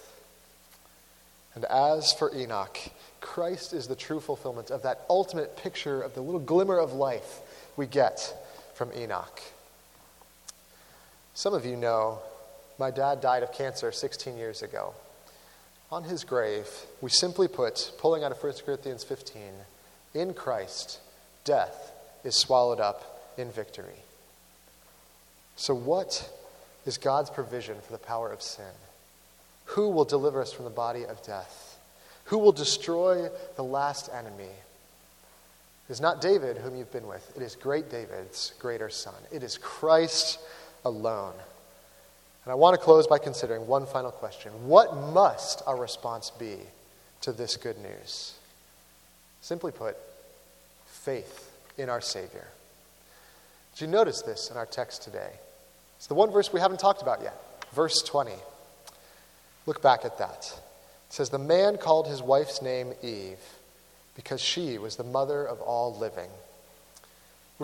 And 1.55 1.65
as 1.67 2.13
for 2.13 2.35
Enoch, 2.35 2.79
Christ 3.21 3.75
is 3.75 3.87
the 3.87 3.95
true 3.95 4.19
fulfillment 4.19 4.73
of 4.73 4.83
that 4.83 5.03
ultimate 5.09 5.57
picture 5.57 6.03
of 6.03 6.15
the 6.15 6.21
little 6.21 6.41
glimmer 6.41 6.79
of 6.79 6.95
life 6.95 7.41
we 7.77 7.87
get 7.87 8.35
from 8.75 8.91
Enoch. 8.97 9.41
Some 11.35 11.53
of 11.53 11.67
you 11.67 11.77
know 11.77 12.21
my 12.79 12.93
dad 12.93 13.21
died 13.21 13.43
of 13.43 13.53
cancer 13.53 13.91
16 13.91 14.37
years 14.37 14.63
ago. 14.63 14.95
On 15.91 16.05
his 16.05 16.23
grave, 16.23 16.69
we 17.01 17.11
simply 17.11 17.49
put, 17.49 17.93
pulling 17.99 18.23
out 18.23 18.33
of 18.33 18.43
1 18.43 18.53
Corinthians 18.65 19.03
15, 19.05 19.43
in 20.15 20.33
Christ, 20.33 21.01
death 21.45 21.93
is 22.23 22.37
swallowed 22.37 22.81
up 22.81 23.33
in 23.37 23.51
victory. 23.51 24.03
So, 25.57 25.75
what 25.75 26.31
is 26.87 26.99
God's 26.99 27.31
provision 27.31 27.77
for 27.81 27.93
the 27.93 27.99
power 27.99 28.33
of 28.33 28.41
sin? 28.41 28.65
Who 29.67 29.89
will 29.89 30.05
deliver 30.05 30.41
us 30.41 30.53
from 30.53 30.65
the 30.65 30.71
body 30.71 31.05
of 31.05 31.25
death? 31.25 31.79
Who 32.27 32.39
will 32.39 32.53
destroy 32.53 33.29
the 33.57 33.65
last 33.65 34.09
enemy? 34.13 34.45
It 35.89 35.93
is 35.93 36.01
not 36.01 36.21
David 36.21 36.59
whom 36.59 36.77
you've 36.77 36.93
been 36.93 37.07
with, 37.09 37.33
it 37.37 37.43
is 37.43 37.57
great 37.57 37.91
David's 37.91 38.55
greater 38.59 38.89
son. 38.89 39.15
It 39.33 39.43
is 39.43 39.59
Christ 39.59 40.39
alone. 40.85 41.35
And 42.45 42.53
I 42.53 42.55
want 42.55 42.79
to 42.79 42.85
close 42.85 43.07
by 43.07 43.19
considering 43.19 43.67
one 43.67 43.87
final 43.87 44.11
question 44.11 44.53
What 44.67 44.95
must 44.95 45.63
our 45.67 45.79
response 45.79 46.31
be 46.31 46.57
to 47.23 47.33
this 47.33 47.57
good 47.57 47.79
news? 47.79 48.35
Simply 49.41 49.73
put, 49.73 49.97
faith 50.87 51.51
in 51.77 51.89
our 51.89 52.01
Savior. 52.01 52.47
Did 53.75 53.81
you 53.83 53.87
notice 53.89 54.23
this 54.23 54.51
in 54.51 54.57
our 54.57 54.67
text 54.67 55.03
today? 55.03 55.33
It's 55.97 56.07
the 56.07 56.15
one 56.15 56.31
verse 56.31 56.53
we 56.53 56.61
haven't 56.61 56.81
talked 56.81 57.03
about 57.03 57.23
yet, 57.23 57.35
verse 57.73 58.03
20. 58.03 58.33
Look 59.67 59.83
back 59.83 60.05
at 60.05 60.19
that. 60.19 60.53
It 61.09 61.13
says, 61.13 61.31
The 61.31 61.39
man 61.39 61.79
called 61.79 62.07
his 62.07 62.23
wife's 62.23 62.63
name 62.63 62.93
Eve 63.03 63.39
because 64.15 64.41
she 64.41 64.79
was 64.79 64.97
the 64.97 65.05
mother 65.05 65.45
of 65.45 65.61
all 65.61 65.97
living. 65.97 66.31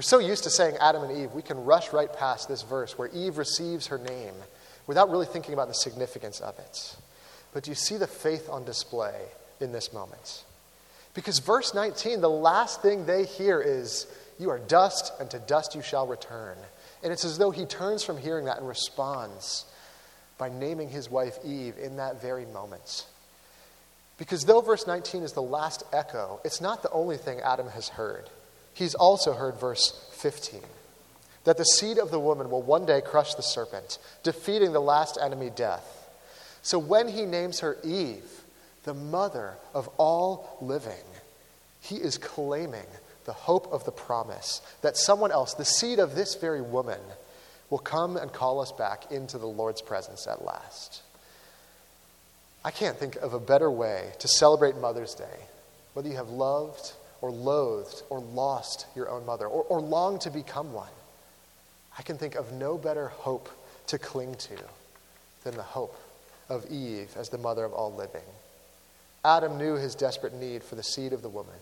We're 0.00 0.04
so 0.04 0.18
used 0.18 0.44
to 0.44 0.50
saying 0.50 0.78
Adam 0.80 1.02
and 1.02 1.14
Eve, 1.14 1.32
we 1.34 1.42
can 1.42 1.62
rush 1.62 1.92
right 1.92 2.10
past 2.10 2.48
this 2.48 2.62
verse 2.62 2.96
where 2.96 3.08
Eve 3.08 3.36
receives 3.36 3.88
her 3.88 3.98
name 3.98 4.32
without 4.86 5.10
really 5.10 5.26
thinking 5.26 5.52
about 5.52 5.68
the 5.68 5.74
significance 5.74 6.40
of 6.40 6.58
it. 6.58 6.96
But 7.52 7.64
do 7.64 7.70
you 7.70 7.74
see 7.74 7.98
the 7.98 8.06
faith 8.06 8.48
on 8.48 8.64
display 8.64 9.20
in 9.60 9.72
this 9.72 9.92
moment? 9.92 10.44
Because 11.12 11.38
verse 11.38 11.74
19, 11.74 12.22
the 12.22 12.30
last 12.30 12.80
thing 12.80 13.04
they 13.04 13.26
hear 13.26 13.60
is, 13.60 14.06
You 14.38 14.48
are 14.48 14.58
dust, 14.58 15.12
and 15.20 15.30
to 15.32 15.38
dust 15.38 15.74
you 15.74 15.82
shall 15.82 16.06
return. 16.06 16.56
And 17.02 17.12
it's 17.12 17.26
as 17.26 17.36
though 17.36 17.50
he 17.50 17.66
turns 17.66 18.02
from 18.02 18.16
hearing 18.16 18.46
that 18.46 18.56
and 18.56 18.66
responds 18.66 19.66
by 20.38 20.48
naming 20.48 20.88
his 20.88 21.10
wife 21.10 21.36
Eve 21.44 21.74
in 21.76 21.98
that 21.98 22.22
very 22.22 22.46
moment. 22.46 23.04
Because 24.16 24.46
though 24.46 24.62
verse 24.62 24.86
19 24.86 25.24
is 25.24 25.34
the 25.34 25.42
last 25.42 25.82
echo, 25.92 26.40
it's 26.42 26.62
not 26.62 26.82
the 26.82 26.90
only 26.90 27.18
thing 27.18 27.40
Adam 27.40 27.68
has 27.68 27.90
heard. 27.90 28.30
He's 28.74 28.94
also 28.94 29.32
heard 29.34 29.56
verse 29.56 30.08
15 30.12 30.60
that 31.44 31.56
the 31.56 31.64
seed 31.64 31.98
of 31.98 32.10
the 32.10 32.20
woman 32.20 32.50
will 32.50 32.62
one 32.62 32.84
day 32.84 33.00
crush 33.00 33.34
the 33.34 33.42
serpent, 33.42 33.98
defeating 34.22 34.72
the 34.72 34.80
last 34.80 35.18
enemy, 35.20 35.50
death. 35.50 36.08
So 36.62 36.78
when 36.78 37.08
he 37.08 37.24
names 37.24 37.60
her 37.60 37.78
Eve, 37.82 38.30
the 38.84 38.94
mother 38.94 39.54
of 39.74 39.88
all 39.96 40.58
living, 40.60 40.92
he 41.80 41.96
is 41.96 42.18
claiming 42.18 42.86
the 43.24 43.32
hope 43.32 43.72
of 43.72 43.84
the 43.84 43.92
promise 43.92 44.60
that 44.82 44.96
someone 44.96 45.32
else, 45.32 45.54
the 45.54 45.64
seed 45.64 45.98
of 45.98 46.14
this 46.14 46.34
very 46.34 46.60
woman, 46.60 47.00
will 47.70 47.78
come 47.78 48.16
and 48.16 48.32
call 48.32 48.60
us 48.60 48.72
back 48.72 49.10
into 49.12 49.38
the 49.38 49.46
Lord's 49.46 49.80
presence 49.80 50.26
at 50.26 50.44
last. 50.44 51.02
I 52.64 52.70
can't 52.70 52.98
think 52.98 53.16
of 53.16 53.32
a 53.32 53.40
better 53.40 53.70
way 53.70 54.12
to 54.18 54.28
celebrate 54.28 54.76
Mother's 54.76 55.14
Day, 55.14 55.46
whether 55.94 56.08
you 56.08 56.16
have 56.16 56.28
loved 56.28 56.92
or 57.20 57.30
loathed 57.30 58.02
or 58.10 58.20
lost 58.20 58.86
your 58.94 59.08
own 59.08 59.26
mother 59.26 59.46
or, 59.46 59.64
or 59.64 59.80
long 59.80 60.18
to 60.20 60.30
become 60.30 60.72
one. 60.72 60.90
I 61.98 62.02
can 62.02 62.16
think 62.16 62.34
of 62.34 62.52
no 62.52 62.78
better 62.78 63.08
hope 63.08 63.48
to 63.88 63.98
cling 63.98 64.36
to 64.36 64.56
than 65.44 65.56
the 65.56 65.62
hope 65.62 65.96
of 66.48 66.70
Eve 66.70 67.14
as 67.16 67.28
the 67.28 67.38
mother 67.38 67.64
of 67.64 67.72
all 67.72 67.92
living. 67.92 68.22
Adam 69.24 69.58
knew 69.58 69.74
his 69.74 69.94
desperate 69.94 70.34
need 70.34 70.62
for 70.62 70.76
the 70.76 70.82
seed 70.82 71.12
of 71.12 71.22
the 71.22 71.28
woman. 71.28 71.54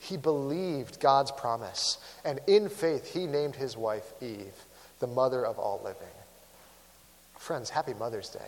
He 0.00 0.16
believed 0.16 0.98
God's 0.98 1.30
promise, 1.30 1.98
and 2.24 2.40
in 2.46 2.68
faith, 2.68 3.12
he 3.12 3.26
named 3.26 3.56
his 3.56 3.76
wife 3.76 4.12
Eve, 4.20 4.54
the 4.98 5.06
mother 5.06 5.44
of 5.44 5.58
all 5.58 5.80
living. 5.84 6.08
Friends, 7.38 7.70
happy 7.70 7.94
Mother's 7.94 8.30
Day. 8.30 8.40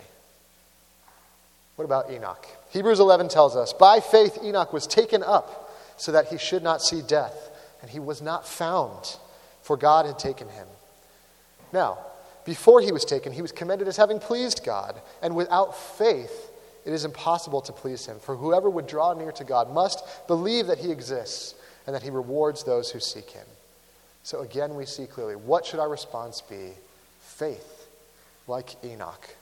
What 1.77 1.85
about 1.85 2.11
Enoch? 2.11 2.47
Hebrews 2.71 3.01
11 3.01 3.29
tells 3.29 3.57
us 3.57 3.73
by 3.73 4.01
faith, 4.01 4.39
Enoch 4.43 4.73
was 4.73 4.87
taken 4.87 5.23
up 5.23 5.62
so 6.03 6.11
that 6.11 6.27
he 6.27 6.37
should 6.37 6.65
not 6.65 6.83
see 6.83 7.01
death, 7.01 7.49
and 7.81 7.89
he 7.89 8.01
was 8.01 8.21
not 8.21 8.45
found, 8.45 9.19
for 9.63 9.77
God 9.77 10.05
had 10.05 10.19
taken 10.19 10.49
him. 10.49 10.67
Now, 11.73 11.97
before 12.45 12.81
he 12.81 12.91
was 12.91 13.05
taken, 13.05 13.31
he 13.31 13.41
was 13.41 13.53
commended 13.53 13.87
as 13.87 13.99
having 13.99 14.19
pleased 14.19 14.65
God, 14.65 15.01
and 15.23 15.37
without 15.37 15.79
faith, 15.79 16.51
it 16.85 16.93
is 16.93 17.05
impossible 17.05 17.61
to 17.61 17.73
please 17.73 18.05
him. 18.05 18.19
For 18.19 18.35
whoever 18.35 18.69
would 18.69 18.89
draw 18.89 19.13
near 19.13 19.31
to 19.31 19.45
God 19.45 19.73
must 19.73 20.03
believe 20.27 20.67
that 20.67 20.79
he 20.79 20.91
exists 20.91 21.55
and 21.87 21.95
that 21.95 22.03
he 22.03 22.11
rewards 22.11 22.65
those 22.65 22.91
who 22.91 22.99
seek 22.99 23.31
him. 23.31 23.47
So 24.25 24.41
again, 24.41 24.75
we 24.75 24.87
see 24.87 25.07
clearly 25.07 25.37
what 25.37 25.65
should 25.65 25.79
our 25.79 25.89
response 25.89 26.41
be? 26.41 26.71
Faith, 27.21 27.87
like 28.49 28.75
Enoch. 28.85 29.37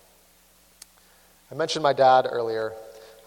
I 1.50 1.54
mentioned 1.54 1.82
my 1.82 1.94
dad 1.94 2.26
earlier. 2.30 2.74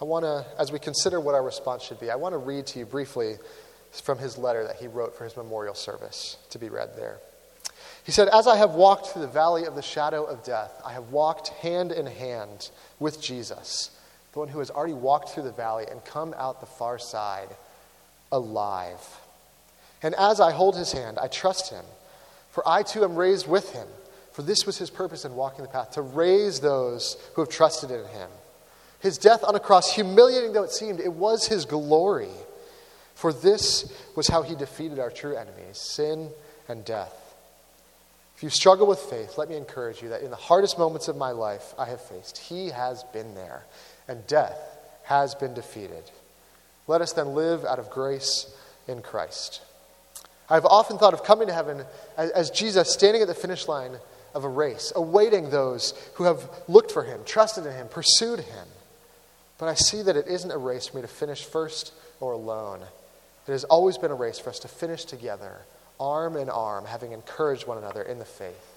I 0.04 0.06
want 0.06 0.26
to, 0.26 0.46
as 0.60 0.70
we 0.70 0.80
consider 0.80 1.22
what 1.22 1.34
our 1.34 1.42
response 1.42 1.82
should 1.82 1.98
be, 1.98 2.12
I 2.12 2.18
want 2.18 2.34
to 2.34 2.38
read 2.38 2.66
to 2.68 2.80
you 2.80 2.86
briefly 2.86 3.38
from 3.90 4.18
his 4.18 4.38
letter 4.38 4.68
that 4.68 4.76
he 4.76 4.88
wrote 4.88 5.18
for 5.18 5.24
his 5.24 5.38
memorial 5.38 5.74
service 5.74 6.36
to 6.50 6.60
be 6.60 6.68
read 6.68 6.98
there. 6.98 7.20
He 8.04 8.12
said, 8.12 8.28
As 8.28 8.46
I 8.46 8.58
have 8.58 8.72
walked 8.72 9.08
through 9.08 9.22
the 9.22 9.30
valley 9.30 9.64
of 9.64 9.76
the 9.76 9.82
shadow 9.82 10.26
of 10.26 10.44
death, 10.44 10.74
I 10.86 10.92
have 10.92 11.12
walked 11.12 11.48
hand 11.48 11.94
in 11.94 12.06
hand 12.06 12.70
with 13.00 13.22
Jesus, 13.22 13.92
the 14.34 14.40
one 14.40 14.50
who 14.50 14.60
has 14.60 14.70
already 14.70 14.92
walked 14.94 15.30
through 15.30 15.44
the 15.44 15.54
valley 15.54 15.86
and 15.90 16.04
come 16.04 16.36
out 16.38 16.60
the 16.60 16.66
far 16.66 17.00
side 17.00 17.56
alive. 18.30 19.00
And 20.02 20.16
as 20.16 20.42
I 20.42 20.52
hold 20.52 20.76
his 20.76 20.92
hand, 20.92 21.18
I 21.18 21.30
trust 21.30 21.72
him, 21.72 21.86
for 22.52 22.62
I 22.68 22.84
too 22.84 23.06
am 23.06 23.16
raised 23.16 23.48
with 23.48 23.72
him. 23.72 23.88
For 24.34 24.42
this 24.42 24.66
was 24.66 24.78
his 24.78 24.90
purpose 24.90 25.24
in 25.24 25.34
walking 25.36 25.64
the 25.64 25.72
path, 25.72 25.92
to 25.92 26.02
raise 26.02 26.60
those 26.60 27.16
who 27.36 27.42
have 27.42 27.50
trusted 27.50 27.90
in 27.90 28.04
him. 28.08 28.30
His 29.04 29.18
death 29.18 29.44
on 29.44 29.54
a 29.54 29.60
cross, 29.60 29.94
humiliating 29.94 30.54
though 30.54 30.64
it 30.64 30.72
seemed, 30.72 31.02
it 31.02 31.12
was 31.12 31.46
his 31.46 31.66
glory. 31.66 32.32
For 33.16 33.34
this 33.34 33.94
was 34.16 34.30
how 34.30 34.44
he 34.44 34.56
defeated 34.56 34.98
our 34.98 35.12
true 35.12 35.36
enemies, 35.36 35.78
sin 35.78 36.30
and 36.70 36.86
death. 36.86 37.14
If 38.38 38.44
you 38.44 38.50
struggle 38.50 38.88
with 38.88 39.00
faith, 39.00 39.38
let 39.38 39.50
me 39.50 39.58
encourage 39.58 40.02
you 40.02 40.08
that 40.10 40.22
in 40.22 40.30
the 40.30 40.38
hardest 40.38 40.80
moments 40.80 41.10
of 41.10 41.18
my 41.18 41.32
life 41.32 41.74
I 41.78 41.86
have 41.86 42.00
faced, 42.00 42.38
he 42.38 42.70
has 42.70 43.04
been 43.12 43.36
there, 43.36 43.66
and 44.08 44.26
death 44.26 44.58
has 45.04 45.36
been 45.36 45.54
defeated. 45.54 46.10
Let 46.88 47.02
us 47.02 47.12
then 47.12 47.36
live 47.36 47.66
out 47.66 47.80
of 47.80 47.90
grace 47.90 48.56
in 48.88 49.02
Christ. 49.02 49.62
I've 50.50 50.66
often 50.66 50.98
thought 50.98 51.14
of 51.14 51.26
coming 51.26 51.48
to 51.48 51.54
heaven 51.54 51.84
as, 52.18 52.52
Jesus 52.52 52.94
standing 52.94 53.22
at 53.22 53.28
the 53.28 53.34
finish 53.34 53.68
line 53.68 53.98
of 54.34 54.46
a 54.46 54.50
race, 54.50 54.94
awaiting 54.96 55.50
those 55.50 55.94
who 56.16 56.24
have 56.24 56.50
looked 56.70 56.92
for 56.92 57.04
him, 57.04 57.20
trusted 57.26 57.66
in 57.66 57.74
him, 57.74 57.90
pursued 57.90 58.40
him. 58.40 58.68
But 59.58 59.70
I 59.70 59.76
see 59.76 60.02
that 60.02 60.16
it 60.16 60.28
isn't 60.28 60.52
a 60.52 60.58
race 60.58 60.88
for 60.88 60.98
me 60.98 61.02
to 61.02 61.08
finish 61.08 61.44
first 61.46 61.94
or 62.20 62.34
alone. 62.34 62.82
It 63.48 63.52
has 63.52 63.64
always 63.66 63.98
been 63.98 64.12
a 64.12 64.16
race 64.16 64.40
for 64.40 64.50
us 64.50 64.60
to 64.60 64.68
finish 64.68 65.06
together, 65.06 65.58
arm 66.00 66.38
in 66.38 66.50
arm, 66.50 66.86
having 66.86 67.12
encouraged 67.12 67.68
one 67.68 67.78
another 67.78 68.02
in 68.02 68.20
the 68.20 68.26
faith. 68.26 68.74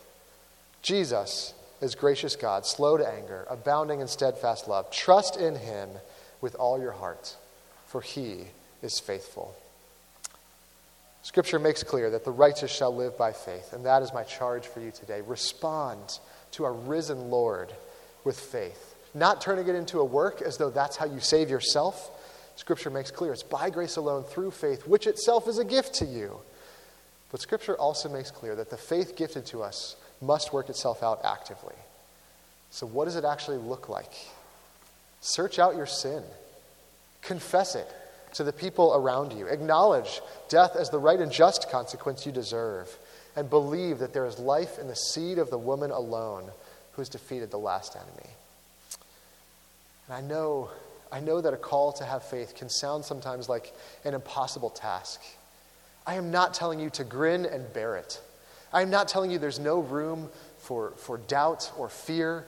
Jesus 0.83 1.55
is 1.81 1.95
gracious 1.95 2.37
God, 2.37 2.67
slow 2.67 2.97
to 2.97 3.07
anger, 3.07 3.47
abounding 3.49 4.01
in 4.01 4.09
steadfast 4.09 4.69
love. 4.69 4.91
Trust 4.91 5.37
in 5.37 5.57
him 5.57 5.89
with 6.41 6.55
all 6.57 6.81
your 6.81 6.93
heart, 6.93 7.37
for 7.87 8.01
he 8.01 8.45
is 8.83 8.99
faithful. 8.99 9.55
Scripture 11.23 11.59
makes 11.59 11.83
clear 11.83 12.11
that 12.11 12.25
the 12.25 12.31
righteous 12.31 12.71
shall 12.71 12.95
live 12.95 13.19
by 13.19 13.33
faith, 13.33 13.73
and 13.73 13.85
that 13.85 14.03
is 14.03 14.15
my 14.15 14.23
charge 14.23 14.67
for 14.67 14.81
you 14.81 14.93
today. 14.93 15.23
Respond 15.23 16.21
to 16.53 16.65
our 16.65 16.73
risen 16.73 17.31
Lord 17.31 17.73
with 18.25 18.39
faith, 18.39 18.95
not 19.17 19.41
turning 19.41 19.67
it 19.67 19.75
into 19.75 19.99
a 19.99 20.05
work 20.05 20.43
as 20.43 20.59
though 20.59 20.71
that's 20.71 20.97
how 20.97 21.07
you 21.07 21.21
save 21.21 21.49
yourself. 21.51 22.11
Scripture 22.57 22.91
makes 22.91 23.11
clear 23.11 23.33
it's 23.33 23.43
by 23.43 23.71
grace 23.71 23.97
alone 23.97 24.23
through 24.25 24.51
faith, 24.51 24.87
which 24.87 25.07
itself 25.07 25.49
is 25.49 25.59
a 25.59 25.65
gift 25.65 25.95
to 25.95 26.05
you. 26.05 26.39
But 27.31 27.41
Scripture 27.41 27.77
also 27.77 28.09
makes 28.09 28.31
clear 28.31 28.55
that 28.57 28.71
the 28.71 28.77
faith 28.77 29.17
gifted 29.17 29.47
to 29.47 29.63
us 29.63 29.97
must 30.21 30.53
work 30.53 30.69
itself 30.69 31.03
out 31.03 31.21
actively. 31.25 31.75
So, 32.71 32.87
what 32.87 33.07
does 33.07 33.17
it 33.17 33.25
actually 33.25 33.59
look 33.59 33.89
like? 33.89 34.13
Search 35.21 35.59
out 35.59 35.77
your 35.77 35.87
sin, 35.87 36.23
confess 37.23 37.75
it, 37.75 37.89
to 38.35 38.45
the 38.45 38.53
people 38.53 38.95
around 38.95 39.33
you. 39.33 39.47
Acknowledge 39.47 40.21
death 40.49 40.77
as 40.77 40.91
the 40.91 40.99
right 40.99 41.19
and 41.19 41.33
just 41.33 41.71
consequence 41.71 42.27
you 42.27 42.33
deserve, 42.33 42.97
and 43.35 43.49
believe 43.49 43.99
that 43.99 44.13
there 44.13 44.27
is 44.27 44.39
life 44.39 44.79
in 44.79 44.89
the 44.89 44.95
seed 44.95 45.39
of 45.39 45.51
the 45.51 45.59
woman 45.59 45.91
alone 45.91 46.45
who 46.93 47.01
has 47.01 47.09
defeated 47.09 47.51
the 47.51 47.59
last 47.59 47.97
enemy. 47.97 48.31
And 50.07 50.17
I 50.17 50.21
know, 50.21 50.71
I 51.11 51.21
know 51.21 51.41
that 51.41 51.53
a 51.53 51.57
call 51.57 51.93
to 51.95 52.05
have 52.05 52.23
faith 52.23 52.55
can 52.55 52.69
sound 52.69 53.05
sometimes 53.05 53.49
like 53.49 53.73
an 54.05 54.15
impossible 54.15 54.71
task. 54.71 55.21
I 56.07 56.15
am 56.15 56.31
not 56.31 56.55
telling 56.55 56.79
you 56.79 56.91
to 56.91 57.05
grin 57.05 57.45
and 57.47 57.73
bear 57.73 57.97
it. 57.97 58.21
I 58.73 58.83
am 58.83 58.91
not 58.91 59.09
telling 59.09 59.31
you 59.31 59.39
there's 59.39 59.59
no 59.59 59.81
room 59.81 60.29
for, 60.59 60.93
for 60.97 61.19
doubt 61.19 61.73
or 61.77 61.89
fear. 61.89 62.45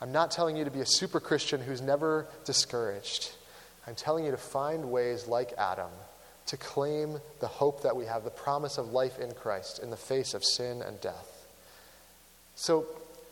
I'm 0.00 0.12
not 0.12 0.30
telling 0.30 0.56
you 0.56 0.64
to 0.64 0.70
be 0.70 0.80
a 0.80 0.86
super 0.86 1.20
Christian 1.20 1.60
who's 1.60 1.80
never 1.80 2.26
discouraged. 2.44 3.32
I'm 3.86 3.94
telling 3.94 4.24
you 4.24 4.30
to 4.30 4.36
find 4.36 4.90
ways 4.90 5.26
like 5.26 5.52
Adam 5.58 5.90
to 6.46 6.56
claim 6.56 7.18
the 7.40 7.46
hope 7.46 7.82
that 7.82 7.94
we 7.94 8.06
have, 8.06 8.24
the 8.24 8.30
promise 8.30 8.78
of 8.78 8.92
life 8.92 9.18
in 9.18 9.32
Christ 9.32 9.80
in 9.82 9.90
the 9.90 9.96
face 9.96 10.34
of 10.34 10.44
sin 10.44 10.82
and 10.82 11.00
death. 11.00 11.46
So 12.54 12.86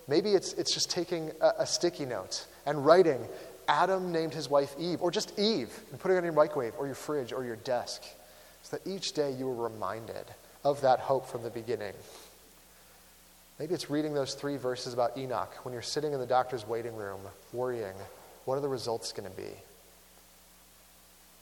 maybe 0.07 0.33
it's, 0.33 0.53
it's 0.55 0.73
just 0.73 0.91
taking 0.91 1.31
a, 1.41 1.53
a 1.61 1.67
sticky 1.67 2.05
note 2.05 2.47
and 2.67 2.85
writing, 2.85 3.21
Adam 3.69 4.13
named 4.13 4.35
his 4.35 4.51
wife 4.51 4.75
Eve, 4.79 5.01
or 5.01 5.11
just 5.11 5.39
Eve, 5.39 5.71
and 5.91 6.01
putting 6.01 6.17
it 6.17 6.19
on 6.19 6.25
your 6.25 6.33
microwave 6.33 6.75
or 6.79 6.87
your 6.87 6.95
fridge 6.95 7.33
or 7.33 7.45
your 7.45 7.57
desk, 7.57 8.03
so 8.63 8.77
that 8.77 8.89
each 8.89 9.13
day 9.13 9.33
you 9.33 9.49
are 9.49 9.69
reminded 9.71 10.25
of 10.65 10.81
that 10.81 11.01
hope 11.01 11.29
from 11.29 11.43
the 11.43 11.51
beginning. 11.51 11.95
Maybe 13.59 13.73
it's 13.73 13.89
reading 13.89 14.13
those 14.13 14.35
three 14.35 14.57
verses 14.57 14.93
about 14.93 15.17
Enoch 15.17 15.53
when 15.63 15.73
you're 15.73 15.81
sitting 15.81 16.13
in 16.13 16.21
the 16.21 16.27
doctor's 16.27 16.67
waiting 16.67 16.95
room 16.95 17.21
worrying, 17.53 17.95
what 18.45 18.57
are 18.57 18.61
the 18.61 18.69
results 18.69 19.13
going 19.13 19.31
to 19.31 19.37
be? 19.37 19.49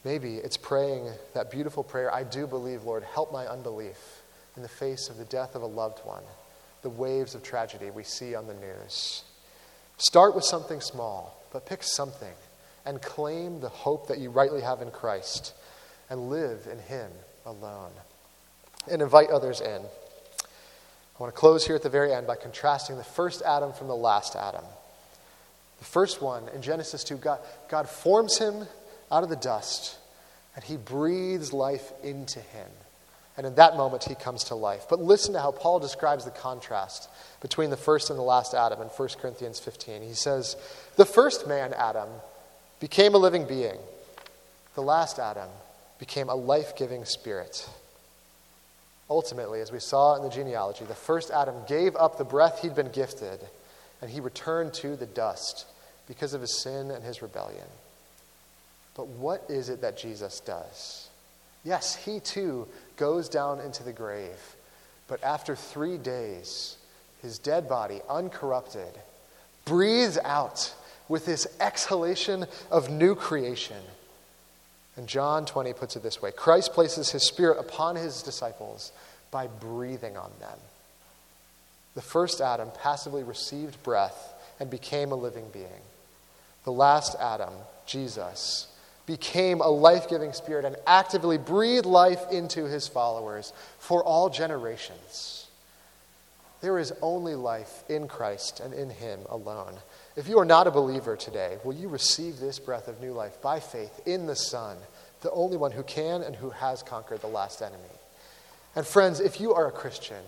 Maybe 0.05 0.35
it's 0.35 0.55
praying 0.55 1.09
that 1.33 1.51
beautiful 1.51 1.83
prayer 1.83 2.13
I 2.13 2.23
do 2.23 2.47
believe, 2.47 2.83
Lord, 2.83 3.03
help 3.03 3.33
my 3.33 3.47
unbelief 3.47 4.21
in 4.55 4.61
the 4.61 4.69
face 4.69 5.09
of 5.09 5.17
the 5.17 5.25
death 5.25 5.55
of 5.55 5.63
a 5.63 5.67
loved 5.67 5.99
one, 6.05 6.23
the 6.83 6.89
waves 6.89 7.35
of 7.35 7.43
tragedy 7.43 7.89
we 7.89 8.03
see 8.03 8.33
on 8.35 8.47
the 8.47 8.53
news. 8.53 9.23
Start 9.97 10.35
with 10.35 10.43
something 10.43 10.81
small, 10.81 11.41
but 11.53 11.65
pick 11.65 11.83
something 11.83 12.33
and 12.85 13.01
claim 13.01 13.61
the 13.61 13.69
hope 13.69 14.07
that 14.07 14.19
you 14.19 14.29
rightly 14.29 14.61
have 14.61 14.81
in 14.81 14.91
Christ 14.91 15.53
and 16.09 16.29
live 16.29 16.67
in 16.71 16.79
Him 16.79 17.11
alone. 17.45 17.91
And 18.89 19.01
invite 19.01 19.29
others 19.29 19.61
in. 19.61 19.81
I 19.81 21.23
want 21.23 21.33
to 21.33 21.39
close 21.39 21.65
here 21.65 21.75
at 21.75 21.81
the 21.81 21.89
very 21.89 22.13
end 22.13 22.27
by 22.27 22.35
contrasting 22.35 22.97
the 22.97 23.03
first 23.03 23.41
Adam 23.41 23.73
from 23.73 23.87
the 23.87 23.95
last 23.95 24.35
Adam. 24.35 24.65
The 25.79 25.85
first 25.85 26.21
one 26.21 26.43
in 26.53 26.61
Genesis 26.61 27.03
2, 27.03 27.17
God, 27.17 27.39
God 27.69 27.89
forms 27.89 28.37
him 28.37 28.67
out 29.11 29.23
of 29.23 29.29
the 29.29 29.35
dust, 29.35 29.97
and 30.55 30.63
he 30.63 30.77
breathes 30.77 31.53
life 31.53 31.91
into 32.03 32.39
him. 32.39 32.67
And 33.37 33.45
in 33.45 33.55
that 33.55 33.75
moment, 33.75 34.05
he 34.05 34.15
comes 34.15 34.45
to 34.45 34.55
life. 34.55 34.85
But 34.89 35.01
listen 35.01 35.33
to 35.33 35.41
how 35.41 35.51
Paul 35.51 35.79
describes 35.79 36.23
the 36.23 36.31
contrast 36.31 37.09
between 37.41 37.69
the 37.69 37.77
first 37.77 38.09
and 38.09 38.17
the 38.17 38.23
last 38.23 38.53
Adam 38.53 38.81
in 38.81 38.87
1 38.87 39.09
Corinthians 39.19 39.59
15. 39.59 40.01
He 40.01 40.13
says, 40.13 40.55
The 40.95 41.05
first 41.05 41.47
man, 41.47 41.73
Adam, 41.73 42.07
became 42.79 43.13
a 43.13 43.17
living 43.17 43.45
being, 43.45 43.77
the 44.75 44.81
last 44.81 45.19
Adam 45.19 45.49
became 45.99 46.29
a 46.29 46.35
life 46.35 46.77
giving 46.77 47.03
spirit. 47.05 47.67
Ultimately, 49.09 49.61
as 49.61 49.71
we 49.71 49.79
saw 49.79 50.15
in 50.15 50.23
the 50.23 50.29
genealogy, 50.29 50.85
the 50.85 50.95
first 50.95 51.29
Adam 51.29 51.55
gave 51.67 51.95
up 51.95 52.17
the 52.17 52.23
breath 52.23 52.61
he'd 52.61 52.75
been 52.75 52.91
gifted, 52.91 53.39
and 54.01 54.09
he 54.09 54.19
returned 54.19 54.73
to 54.75 54.95
the 54.95 55.05
dust 55.05 55.65
because 56.07 56.33
of 56.33 56.41
his 56.41 56.57
sin 56.57 56.89
and 56.89 57.03
his 57.03 57.21
rebellion. 57.21 57.67
But 58.95 59.07
what 59.07 59.43
is 59.49 59.69
it 59.69 59.81
that 59.81 59.97
Jesus 59.97 60.39
does? 60.39 61.09
Yes, 61.63 61.95
he 61.95 62.19
too 62.19 62.67
goes 62.97 63.29
down 63.29 63.59
into 63.59 63.83
the 63.83 63.93
grave, 63.93 64.55
but 65.07 65.23
after 65.23 65.55
three 65.55 65.97
days, 65.97 66.77
his 67.21 67.39
dead 67.39 67.67
body, 67.67 68.01
uncorrupted, 68.09 68.99
breathes 69.65 70.17
out 70.23 70.73
with 71.07 71.25
this 71.25 71.47
exhalation 71.59 72.45
of 72.71 72.89
new 72.89 73.15
creation. 73.15 73.81
And 74.97 75.07
John 75.07 75.45
20 75.45 75.73
puts 75.73 75.95
it 75.95 76.03
this 76.03 76.21
way 76.21 76.31
Christ 76.31 76.73
places 76.73 77.11
his 77.11 77.27
spirit 77.27 77.59
upon 77.59 77.95
his 77.95 78.21
disciples 78.21 78.91
by 79.31 79.47
breathing 79.47 80.17
on 80.17 80.31
them. 80.39 80.57
The 81.95 82.01
first 82.01 82.41
Adam 82.41 82.69
passively 82.81 83.23
received 83.23 83.81
breath 83.83 84.33
and 84.59 84.69
became 84.69 85.11
a 85.11 85.15
living 85.15 85.45
being. 85.51 85.83
The 86.63 86.71
last 86.71 87.15
Adam, 87.19 87.53
Jesus, 87.85 88.67
became 89.05 89.61
a 89.61 89.69
life 89.69 90.09
giving 90.09 90.33
spirit 90.33 90.65
and 90.65 90.75
actively 90.87 91.37
breathed 91.37 91.85
life 91.85 92.31
into 92.31 92.65
his 92.65 92.87
followers 92.87 93.53
for 93.79 94.03
all 94.03 94.29
generations. 94.29 95.47
There 96.61 96.79
is 96.79 96.93
only 97.01 97.35
life 97.35 97.83
in 97.89 98.07
Christ 98.07 98.59
and 98.59 98.73
in 98.73 98.89
him 98.89 99.19
alone. 99.29 99.75
If 100.15 100.27
you 100.27 100.39
are 100.39 100.45
not 100.45 100.65
a 100.65 100.71
believer 100.71 101.15
today, 101.15 101.57
will 101.63 101.75
you 101.75 101.89
receive 101.89 102.39
this 102.39 102.57
breath 102.57 102.87
of 102.87 103.01
new 103.01 103.11
life 103.11 103.39
by 103.41 103.59
faith 103.59 104.01
in 104.07 104.25
the 104.25 104.35
Son, 104.35 104.77
the 105.21 105.31
only 105.31 105.57
one 105.57 105.71
who 105.71 105.83
can 105.83 106.23
and 106.23 106.35
who 106.35 106.49
has 106.49 106.81
conquered 106.81 107.21
the 107.21 107.27
last 107.27 107.61
enemy? 107.61 107.83
And 108.75 108.85
friends, 108.85 109.19
if 109.19 109.39
you 109.39 109.53
are 109.53 109.67
a 109.67 109.71
Christian, 109.71 110.23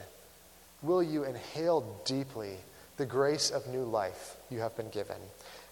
will 0.83 1.01
you 1.01 1.23
inhale 1.23 2.01
deeply 2.05 2.57
the 2.97 3.05
grace 3.05 3.49
of 3.49 3.67
new 3.67 3.83
life 3.83 4.35
you 4.49 4.59
have 4.59 4.75
been 4.77 4.89
given? 4.89 5.17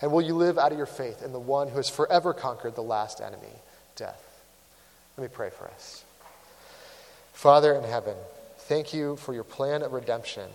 And 0.01 0.11
will 0.11 0.21
you 0.21 0.35
live 0.35 0.57
out 0.57 0.71
of 0.71 0.77
your 0.77 0.87
faith 0.87 1.23
in 1.23 1.31
the 1.31 1.39
one 1.39 1.69
who 1.69 1.77
has 1.77 1.89
forever 1.89 2.33
conquered 2.33 2.75
the 2.75 2.83
last 2.83 3.21
enemy, 3.21 3.53
death? 3.95 4.21
Let 5.17 5.23
me 5.23 5.29
pray 5.33 5.49
for 5.49 5.67
us. 5.67 6.03
Father 7.33 7.73
in 7.73 7.83
heaven, 7.83 8.15
thank 8.57 8.93
you 8.93 9.15
for 9.15 9.33
your 9.33 9.43
plan 9.43 9.81
of 9.81 9.93
redemption 9.93 10.49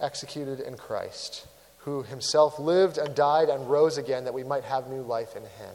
executed 0.00 0.60
in 0.60 0.76
Christ, 0.76 1.46
who 1.78 2.02
himself 2.02 2.58
lived 2.58 2.98
and 2.98 3.14
died 3.14 3.48
and 3.48 3.70
rose 3.70 3.98
again 3.98 4.24
that 4.24 4.34
we 4.34 4.44
might 4.44 4.64
have 4.64 4.88
new 4.88 5.02
life 5.02 5.36
in 5.36 5.42
him. 5.42 5.74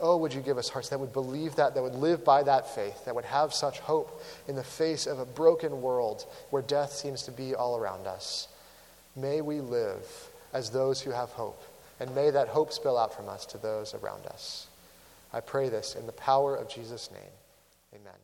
Oh, 0.00 0.16
would 0.18 0.34
you 0.34 0.40
give 0.40 0.58
us 0.58 0.68
hearts 0.68 0.88
that 0.88 1.00
would 1.00 1.12
believe 1.12 1.56
that, 1.56 1.74
that 1.74 1.82
would 1.82 1.94
live 1.94 2.24
by 2.24 2.42
that 2.42 2.74
faith, 2.74 3.04
that 3.04 3.14
would 3.14 3.24
have 3.24 3.54
such 3.54 3.78
hope 3.80 4.22
in 4.48 4.56
the 4.56 4.64
face 4.64 5.06
of 5.06 5.18
a 5.18 5.24
broken 5.24 5.80
world 5.82 6.26
where 6.50 6.62
death 6.62 6.92
seems 6.92 7.22
to 7.22 7.30
be 7.30 7.54
all 7.54 7.76
around 7.76 8.06
us. 8.06 8.48
May 9.16 9.40
we 9.40 9.60
live 9.60 10.04
as 10.52 10.70
those 10.70 11.00
who 11.00 11.12
have 11.12 11.30
hope, 11.30 11.62
and 12.00 12.14
may 12.14 12.30
that 12.30 12.48
hope 12.48 12.72
spill 12.72 12.98
out 12.98 13.14
from 13.14 13.28
us 13.28 13.46
to 13.46 13.58
those 13.58 13.94
around 13.94 14.26
us. 14.26 14.66
I 15.32 15.40
pray 15.40 15.68
this 15.68 15.94
in 15.94 16.06
the 16.06 16.12
power 16.12 16.54
of 16.54 16.68
Jesus' 16.68 17.10
name. 17.10 18.00
Amen. 18.00 18.23